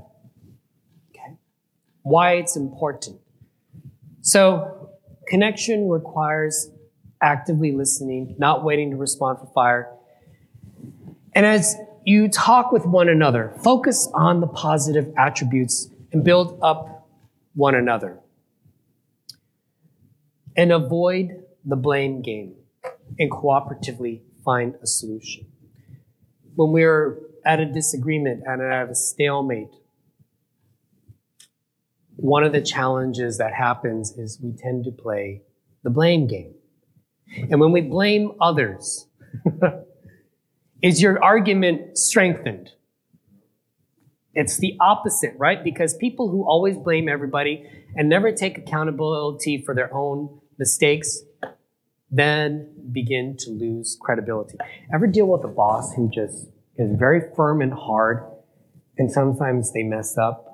why 2.04 2.34
it's 2.34 2.56
important. 2.56 3.20
So, 4.22 4.90
connection 5.28 5.90
requires 5.90 6.70
actively 7.22 7.72
listening, 7.72 8.36
not 8.38 8.64
waiting 8.64 8.92
to 8.92 8.98
respond 8.98 9.40
for 9.40 9.48
fire. 9.54 9.90
And 11.34 11.46
as 11.46 11.76
you 12.04 12.28
talk 12.28 12.72
with 12.72 12.86
one 12.86 13.10
another, 13.10 13.54
focus 13.64 14.10
on 14.14 14.42
the 14.42 14.48
positive 14.48 15.14
attributes 15.18 15.90
and 16.12 16.24
build 16.24 16.60
up 16.62 17.08
one 17.54 17.76
another. 17.76 18.20
And 20.58 20.72
avoid 20.72 21.44
the 21.64 21.76
blame 21.76 22.22
game 22.22 22.56
and 23.18 23.32
cooperatively 23.32 24.22
find 24.44 24.76
a 24.82 24.88
solution. 24.88 25.46
When 26.56 26.72
we're 26.72 27.20
at 27.46 27.60
a 27.60 27.66
disagreement 27.66 28.44
and 28.46 28.62
at 28.62 28.90
a 28.90 28.96
stalemate, 28.96 29.70
one 32.22 32.44
of 32.44 32.52
the 32.52 32.62
challenges 32.62 33.40
that 33.40 33.52
happens 33.52 34.16
is 34.16 34.40
we 34.42 34.54
tend 34.54 34.86
to 34.86 34.92
play 34.92 35.42
the 35.84 35.90
blame 35.90 36.28
game. 36.28 36.54
And 37.50 37.60
when 37.60 37.72
we 37.72 37.82
blame 37.82 38.34
others, 38.40 39.08
is 40.84 41.02
your 41.02 41.22
argument 41.24 41.98
strengthened? 41.98 42.70
It's 44.36 44.60
the 44.60 44.78
opposite, 44.80 45.34
right? 45.38 45.64
Because 45.64 45.96
people 45.96 46.30
who 46.30 46.44
always 46.44 46.78
blame 46.78 47.10
everybody 47.10 47.68
and 47.96 48.08
never 48.08 48.32
take 48.32 48.56
accountability 48.56 49.64
for 49.66 49.74
their 49.74 49.92
own 49.92 50.30
mistakes, 50.60 51.24
then 52.12 52.70
begin 52.92 53.36
to 53.40 53.50
lose 53.50 53.98
credibility. 54.00 54.58
Ever 54.94 55.08
deal 55.08 55.26
with 55.26 55.44
a 55.44 55.48
boss 55.48 55.96
who 55.96 56.08
just 56.08 56.50
is 56.78 56.96
very 57.00 57.34
firm 57.36 57.64
and 57.64 57.74
hard, 57.74 58.24
and 59.00 59.12
sometimes 59.12 59.74
they 59.74 59.82
mess 59.82 60.20
up 60.20 60.51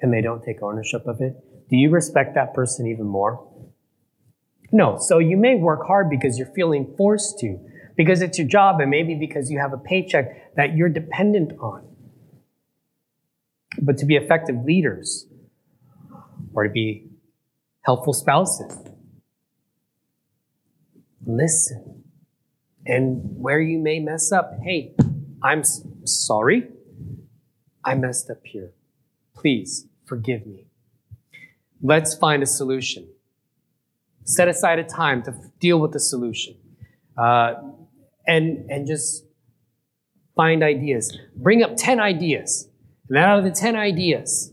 and 0.00 0.12
they 0.12 0.20
don't 0.20 0.42
take 0.42 0.62
ownership 0.62 1.06
of 1.06 1.20
it? 1.20 1.34
Do 1.68 1.76
you 1.76 1.90
respect 1.90 2.34
that 2.34 2.54
person 2.54 2.86
even 2.86 3.06
more? 3.06 3.46
No. 4.72 4.98
So 4.98 5.18
you 5.18 5.36
may 5.36 5.56
work 5.56 5.86
hard 5.86 6.10
because 6.10 6.38
you're 6.38 6.52
feeling 6.54 6.94
forced 6.96 7.38
to, 7.40 7.58
because 7.96 8.22
it's 8.22 8.38
your 8.38 8.46
job, 8.46 8.80
and 8.80 8.90
maybe 8.90 9.14
because 9.14 9.50
you 9.50 9.58
have 9.58 9.72
a 9.72 9.78
paycheck 9.78 10.54
that 10.56 10.76
you're 10.76 10.88
dependent 10.88 11.52
on. 11.58 11.86
But 13.80 13.98
to 13.98 14.06
be 14.06 14.16
effective 14.16 14.64
leaders, 14.64 15.26
or 16.54 16.64
to 16.64 16.70
be 16.70 17.08
helpful 17.82 18.12
spouses, 18.12 18.78
listen. 21.26 22.04
And 22.86 23.20
where 23.36 23.60
you 23.60 23.78
may 23.78 23.98
mess 23.98 24.30
up, 24.30 24.52
hey, 24.62 24.94
I'm 25.42 25.62
sorry. 26.04 26.68
I 27.84 27.94
messed 27.94 28.30
up 28.30 28.38
here. 28.44 28.72
Please 29.36 29.86
forgive 30.04 30.46
me. 30.46 30.66
Let's 31.82 32.14
find 32.14 32.42
a 32.42 32.46
solution. 32.46 33.08
Set 34.24 34.48
aside 34.48 34.78
a 34.78 34.84
time 34.84 35.22
to 35.24 35.34
deal 35.60 35.78
with 35.78 35.92
the 35.92 36.00
solution. 36.00 36.56
Uh, 37.16 37.54
and, 38.26 38.70
and 38.70 38.86
just 38.86 39.24
find 40.34 40.62
ideas. 40.62 41.16
Bring 41.36 41.62
up 41.62 41.76
10 41.76 42.00
ideas. 42.00 42.68
And 43.08 43.18
out 43.18 43.38
of 43.38 43.44
the 43.44 43.50
10 43.50 43.76
ideas, 43.76 44.52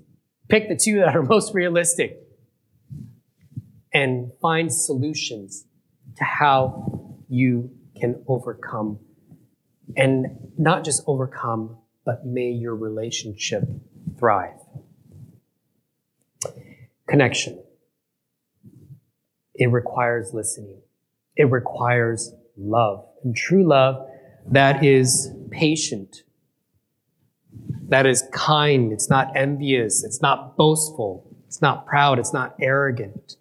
pick 0.49 0.69
the 0.69 0.75
two 0.75 0.99
that 0.99 1.15
are 1.15 1.23
most 1.23 1.53
realistic 1.53 2.19
and 3.93 4.31
find 4.41 4.73
solutions 4.73 5.65
to 6.17 6.23
how 6.23 7.17
you 7.29 7.71
can 7.99 8.23
overcome. 8.27 8.99
And 9.95 10.51
not 10.57 10.83
just 10.83 11.03
overcome, 11.07 11.77
but 12.05 12.25
may 12.25 12.49
your 12.49 12.75
relationship 12.75 13.63
thrive. 14.17 14.59
Connection. 17.07 17.63
It 19.55 19.71
requires 19.71 20.33
listening. 20.33 20.81
It 21.35 21.49
requires 21.51 22.33
love. 22.57 23.05
And 23.23 23.35
true 23.35 23.67
love 23.67 24.07
that 24.47 24.83
is 24.83 25.31
patient, 25.51 26.23
that 27.87 28.05
is 28.05 28.23
kind, 28.33 28.91
it's 28.91 29.09
not 29.09 29.35
envious, 29.35 30.03
it's 30.03 30.21
not 30.21 30.57
boastful, 30.57 31.25
it's 31.47 31.61
not 31.61 31.85
proud, 31.85 32.19
it's 32.19 32.33
not 32.33 32.55
arrogant, 32.59 33.37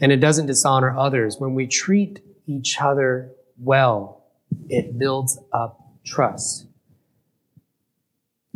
and 0.00 0.10
it 0.10 0.16
doesn't 0.16 0.46
dishonor 0.46 0.96
others. 0.96 1.36
When 1.38 1.54
we 1.54 1.66
treat 1.66 2.20
each 2.46 2.80
other 2.80 3.30
well, 3.58 4.24
it 4.68 4.98
builds 4.98 5.38
up 5.52 5.80
trust. 6.04 6.66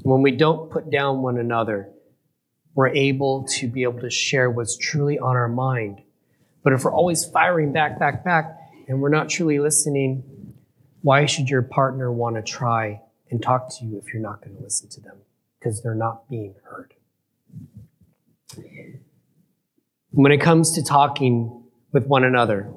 When 0.03 0.23
we 0.23 0.33
don't 0.33 0.71
put 0.71 0.91
down 0.91 1.23
one 1.23 1.39
another, 1.39 1.91
we're 2.75 2.89
able 2.89 3.47
to 3.59 3.69
be 3.69 3.83
able 3.83 4.01
to 4.01 4.11
share 4.11 4.51
what's 4.51 4.77
truly 4.77 5.19
on 5.19 5.37
our 5.37 5.49
mind. 5.49 6.03
But 6.63 6.73
if 6.73 6.85
we're 6.85 6.93
always 6.93 7.25
firing 7.25 7.73
back, 7.73 7.99
back, 7.99 8.25
back, 8.25 8.59
and 8.89 9.01
we're 9.01 9.09
not 9.09 9.29
truly 9.29 9.59
listening, 9.59 10.55
why 11.03 11.27
should 11.27 11.49
your 11.49 11.63
partner 11.63 12.13
want 12.13 12.37
to 12.37 12.43
try 12.43 13.01
and 13.31 13.43
talk 13.43 13.69
to 13.79 13.85
you 13.85 13.99
if 13.99 14.13
you're 14.13 14.23
not 14.23 14.43
going 14.43 14.57
to 14.57 14.63
listen 14.63 14.89
to 14.91 15.01
them? 15.01 15.17
Because 15.59 15.83
they're 15.83 15.95
not 15.95 16.29
being 16.29 16.55
heard. 16.65 16.95
When 20.11 20.33
it 20.33 20.41
comes 20.41 20.73
to 20.73 20.83
talking 20.83 21.65
with 21.93 22.07
one 22.07 22.25
another, 22.25 22.73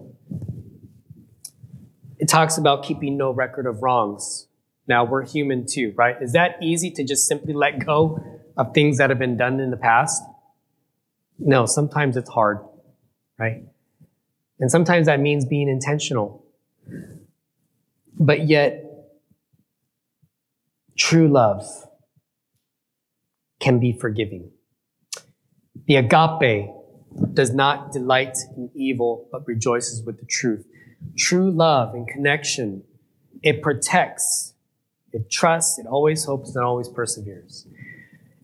it 2.19 2.29
talks 2.29 2.57
about 2.57 2.83
keeping 2.83 3.17
no 3.17 3.31
record 3.31 3.65
of 3.65 3.81
wrongs. 3.81 4.47
Now, 4.87 5.05
we're 5.05 5.25
human 5.25 5.65
too, 5.69 5.93
right? 5.95 6.15
Is 6.21 6.33
that 6.33 6.57
easy 6.61 6.91
to 6.91 7.03
just 7.03 7.27
simply 7.27 7.53
let 7.53 7.85
go 7.85 8.19
of 8.57 8.73
things 8.73 8.97
that 8.97 9.09
have 9.09 9.19
been 9.19 9.37
done 9.37 9.59
in 9.59 9.71
the 9.71 9.77
past? 9.77 10.21
No, 11.39 11.65
sometimes 11.65 12.17
it's 12.17 12.29
hard, 12.29 12.59
right? 13.39 13.63
And 14.59 14.69
sometimes 14.69 15.07
that 15.07 15.19
means 15.19 15.45
being 15.45 15.69
intentional. 15.69 16.45
But 18.19 18.47
yet, 18.47 18.83
true 20.97 21.27
love 21.27 21.65
can 23.59 23.79
be 23.79 23.93
forgiving. 23.93 24.51
The 25.87 25.95
agape 25.95 26.69
does 27.33 27.53
not 27.53 27.91
delight 27.91 28.37
in 28.55 28.69
evil, 28.75 29.27
but 29.31 29.47
rejoices 29.47 30.03
with 30.05 30.19
the 30.19 30.25
truth. 30.25 30.65
True 31.17 31.51
love 31.51 31.93
and 31.93 32.07
connection, 32.07 32.83
it 33.41 33.61
protects, 33.61 34.52
it 35.13 35.29
trusts, 35.29 35.77
it 35.77 35.85
always 35.85 36.25
hopes, 36.25 36.55
and 36.55 36.65
always 36.65 36.89
perseveres. 36.89 37.67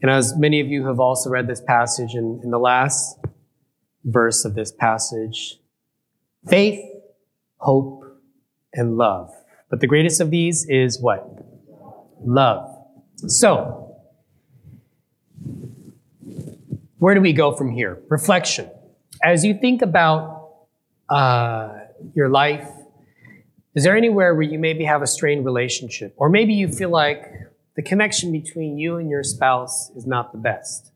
And 0.01 0.09
as 0.09 0.37
many 0.37 0.61
of 0.61 0.67
you 0.67 0.85
have 0.85 0.99
also 0.99 1.29
read 1.29 1.47
this 1.47 1.61
passage, 1.61 2.13
in, 2.13 2.39
in 2.43 2.51
the 2.51 2.59
last 2.59 3.17
verse 4.05 4.45
of 4.45 4.55
this 4.55 4.71
passage, 4.71 5.59
faith, 6.47 6.79
hope, 7.57 8.03
and 8.73 8.97
love. 8.97 9.33
But 9.69 9.81
the 9.81 9.87
greatest 9.87 10.21
of 10.21 10.29
these 10.29 10.65
is 10.69 11.01
what? 11.01 11.45
Love. 12.23 12.75
So, 13.27 13.97
where 16.99 17.15
do 17.15 17.21
we 17.21 17.33
go 17.33 17.51
from 17.51 17.71
here? 17.71 18.01
Reflection. 18.09 18.69
As 19.23 19.43
you 19.43 19.53
think 19.53 19.81
about 19.81 20.51
uh, 21.09 21.79
your 22.13 22.29
life, 22.29 22.69
is 23.75 23.83
there 23.83 23.95
anywhere 23.95 24.33
where 24.33 24.43
you 24.43 24.57
maybe 24.57 24.83
have 24.85 25.01
a 25.01 25.07
strained 25.07 25.45
relationship? 25.45 26.13
Or 26.17 26.29
maybe 26.29 26.53
you 26.53 26.67
feel 26.67 26.89
like 26.89 27.31
the 27.75 27.83
connection 27.83 28.31
between 28.31 28.77
you 28.77 28.97
and 28.97 29.09
your 29.09 29.23
spouse 29.23 29.91
is 29.91 30.07
not 30.07 30.31
the 30.31 30.39
best? 30.39 30.91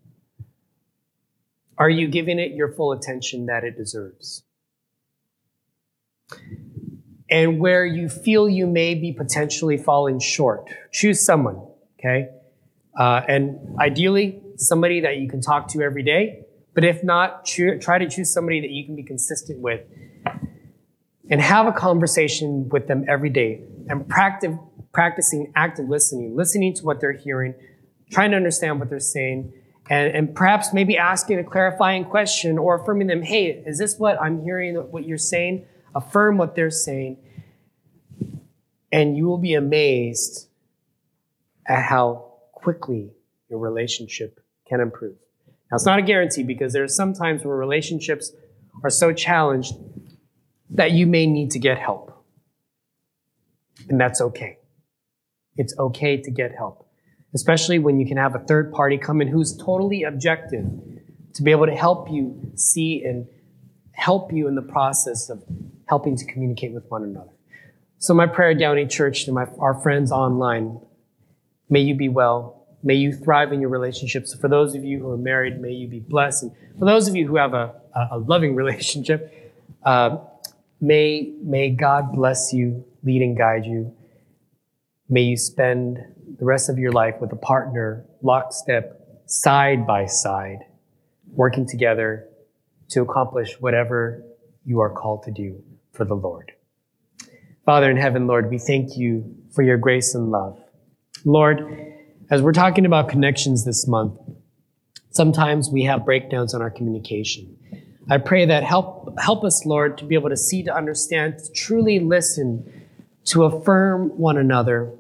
Are 1.78 1.90
you 1.90 2.08
giving 2.08 2.40
it 2.40 2.52
your 2.52 2.72
full 2.74 2.92
attention 2.92 3.46
that 3.46 3.64
it 3.64 3.78
deserves? 3.78 4.44
And 7.30 7.60
where 7.60 7.86
you 7.86 8.10
feel 8.10 8.50
you 8.50 8.68
may 8.68 8.96
be 8.96 9.12
potentially 9.12 9.78
falling 9.78 10.20
short, 10.20 10.70
choose 10.92 11.24
someone, 11.24 11.62
okay? 12.00 12.30
Uh, 12.98 13.22
and 13.28 13.78
ideally, 13.80 14.42
somebody 14.58 15.02
that 15.02 15.18
you 15.18 15.30
can 15.30 15.42
talk 15.42 15.68
to 15.70 15.82
every 15.82 16.04
day. 16.04 16.46
But 16.74 16.84
if 16.84 17.04
not, 17.04 17.46
try 17.46 17.98
to 17.98 18.10
choose 18.10 18.34
somebody 18.34 18.62
that 18.62 18.70
you 18.70 18.86
can 18.86 18.96
be 18.96 19.04
consistent 19.04 19.60
with 19.60 19.82
and 21.34 21.42
have 21.42 21.66
a 21.66 21.72
conversation 21.72 22.70
with 22.70 22.86
them 22.86 23.04
every 23.08 23.32
day 23.32 23.60
and 23.88 24.08
practice, 24.08 24.56
practicing 24.92 25.52
active 25.56 25.90
listening, 25.90 26.36
listening 26.36 26.76
to 26.76 26.86
what 26.86 27.02
they're 27.02 27.12
hearing, 27.12 27.56
trying 28.12 28.30
to 28.30 28.38
understand 28.38 28.80
what 28.80 28.88
they're 28.88 29.00
saying, 29.00 29.52
and, 29.90 30.16
and 30.16 30.36
perhaps 30.36 30.74
maybe 30.74 30.96
asking 30.96 31.40
a 31.40 31.44
clarifying 31.44 32.06
question 32.06 32.60
or 32.60 32.76
affirming 32.76 33.08
them, 33.08 33.24
hey, 33.24 33.48
is 33.66 33.80
this 33.80 33.98
what 33.98 34.22
I'm 34.22 34.44
hearing, 34.44 34.76
what 34.76 35.08
you're 35.08 35.18
saying? 35.18 35.66
Affirm 35.96 36.38
what 36.38 36.54
they're 36.54 36.70
saying. 36.70 37.18
And 38.92 39.18
you 39.18 39.26
will 39.26 39.40
be 39.40 39.56
amazed 39.56 40.48
at 41.66 41.82
how 41.82 42.32
quickly 42.52 43.10
your 43.50 43.58
relationship 43.58 44.40
can 44.70 44.80
improve. 44.82 45.16
Now, 45.72 45.78
it's 45.78 45.86
not 45.88 45.98
a 45.98 46.04
guarantee 46.04 46.44
because 46.44 46.74
there 46.74 46.84
are 46.84 46.88
some 46.88 47.16
times 47.16 47.44
where 47.44 47.58
relationships 47.58 48.32
are 48.84 48.92
so 48.92 49.12
challenged 49.12 49.74
that 50.74 50.92
you 50.92 51.08
may 51.08 51.26
need 51.26 51.52
to 51.52 51.60
get 51.60 51.78
help. 51.78 52.12
And 53.90 54.00
that's 54.00 54.22
okay. 54.22 54.58
It's 55.56 55.78
okay 55.78 56.18
to 56.18 56.32
get 56.32 56.56
help, 56.56 56.88
especially 57.34 57.80
when 57.80 58.00
you 58.00 58.08
can 58.08 58.18
have 58.18 58.36
a 58.36 58.40
third 58.40 58.72
party 58.72 58.98
come 58.98 59.22
in 59.22 59.28
who's 59.28 59.56
totally 59.56 60.04
objective 60.04 60.66
to 61.34 61.44
be 61.44 61.52
able 61.52 61.66
to 61.66 61.76
help 61.76 62.10
you 62.12 62.52
see 62.56 63.04
and 63.04 63.28
help 63.92 64.34
you 64.34 64.48
in 64.48 64.56
the 64.56 64.62
process 64.62 65.30
of 65.30 65.44
helping 65.86 66.16
to 66.18 66.26
communicate 66.26 66.74
with 66.74 66.90
one 66.90 67.04
another. 67.04 67.30
So, 68.00 68.14
my 68.14 68.28
prayer, 68.28 68.54
Downey 68.54 68.88
Church, 68.88 69.26
to 69.26 69.32
my, 69.32 69.46
our 69.60 69.76
friends 69.76 70.12
online, 70.12 70.80
may 71.70 71.82
you 71.82 71.96
be 71.96 72.10
well. 72.10 72.66
May 72.82 72.96
you 72.96 73.14
thrive 73.14 73.54
in 73.54 73.62
your 73.62 73.70
relationships. 73.70 74.34
For 74.34 74.50
those 74.50 74.76
of 74.76 74.84
you 74.84 75.00
who 75.00 75.10
are 75.12 75.18
married, 75.18 75.62
may 75.62 75.72
you 75.72 75.88
be 75.88 76.00
blessed. 76.00 76.44
And 76.44 76.52
for 76.78 76.86
those 76.86 77.08
of 77.08 77.16
you 77.16 77.28
who 77.28 77.38
have 77.38 77.54
a, 77.54 77.74
a 78.12 78.18
loving 78.18 78.56
relationship, 78.64 79.54
uh, 79.86 80.18
may, 80.84 81.34
may 81.42 81.70
God 81.70 82.12
bless 82.12 82.52
you, 82.52 82.86
lead 83.04 83.22
and 83.22 83.38
guide 83.38 83.66
you. 83.66 83.96
May 85.10 85.22
you 85.22 85.38
spend 85.38 85.98
the 86.38 86.46
rest 86.46 86.70
of 86.70 86.78
your 86.78 86.92
life 86.92 87.16
with 87.22 87.32
a 87.32 87.38
partner, 87.38 88.06
lockstep, 88.22 89.00
side 89.26 89.88
by 89.88 90.06
side, 90.06 90.60
working 91.32 91.66
together 91.66 92.28
to 92.90 93.02
accomplish 93.02 93.54
whatever 93.62 94.24
you 94.66 94.82
are 94.82 94.90
called 94.90 95.24
to 95.24 95.32
do 95.32 95.64
for 95.94 96.04
the 96.04 96.16
Lord. 96.16 96.52
Father 97.66 97.90
in 97.90 97.98
heaven, 97.98 98.28
Lord, 98.28 98.50
we 98.50 98.58
thank 98.58 98.98
you 98.98 99.36
for 99.56 99.62
your 99.62 99.78
grace 99.78 100.14
and 100.14 100.32
love. 100.32 100.60
Lord, 101.24 101.66
as 102.30 102.42
we're 102.42 102.52
talking 102.52 102.86
about 102.86 103.08
connections 103.08 103.64
this 103.64 103.88
month, 103.88 104.20
sometimes 105.12 105.70
we 105.70 105.84
have 105.84 106.04
breakdowns 106.04 106.54
on 106.54 106.62
our 106.62 106.70
communication. 106.70 107.56
I 108.10 108.18
pray 108.18 108.46
that 108.46 108.64
help, 108.64 109.18
help 109.20 109.44
us, 109.44 109.66
Lord, 109.66 109.98
to 110.00 110.06
be 110.06 110.16
able 110.16 110.30
to 110.30 110.38
see, 110.38 110.64
to 110.64 110.76
understand, 110.76 111.40
to 111.40 111.52
truly 111.54 112.00
listen, 112.00 112.88
to 113.26 113.46
affirm 113.46 114.10
one 114.18 114.38
another, 114.38 114.92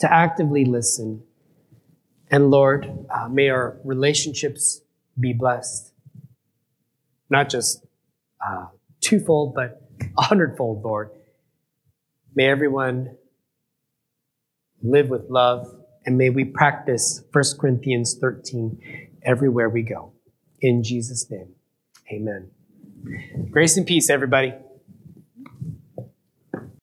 to 0.00 0.12
actively 0.12 0.64
listen. 0.64 1.22
And 2.30 2.50
Lord, 2.50 3.06
uh, 3.10 3.28
may 3.28 3.48
our 3.48 3.78
relationships 3.84 4.80
be 5.18 5.32
blessed. 5.32 5.92
Not 7.30 7.48
just 7.48 7.84
uh, 8.44 8.66
twofold, 9.00 9.54
but 9.54 9.82
a 10.16 10.22
hundredfold, 10.22 10.84
Lord. 10.84 11.10
May 12.34 12.46
everyone 12.46 13.16
live 14.82 15.08
with 15.10 15.28
love, 15.28 15.66
and 16.06 16.16
may 16.18 16.30
we 16.30 16.44
practice 16.44 17.22
1 17.32 17.44
Corinthians 17.60 18.16
13 18.20 19.10
everywhere 19.22 19.68
we 19.68 19.82
go. 19.82 20.12
In 20.60 20.82
Jesus' 20.82 21.30
name, 21.30 21.54
amen. 22.12 22.50
Grace 23.50 23.76
and 23.76 23.86
peace, 23.86 24.10
everybody. 24.10 24.54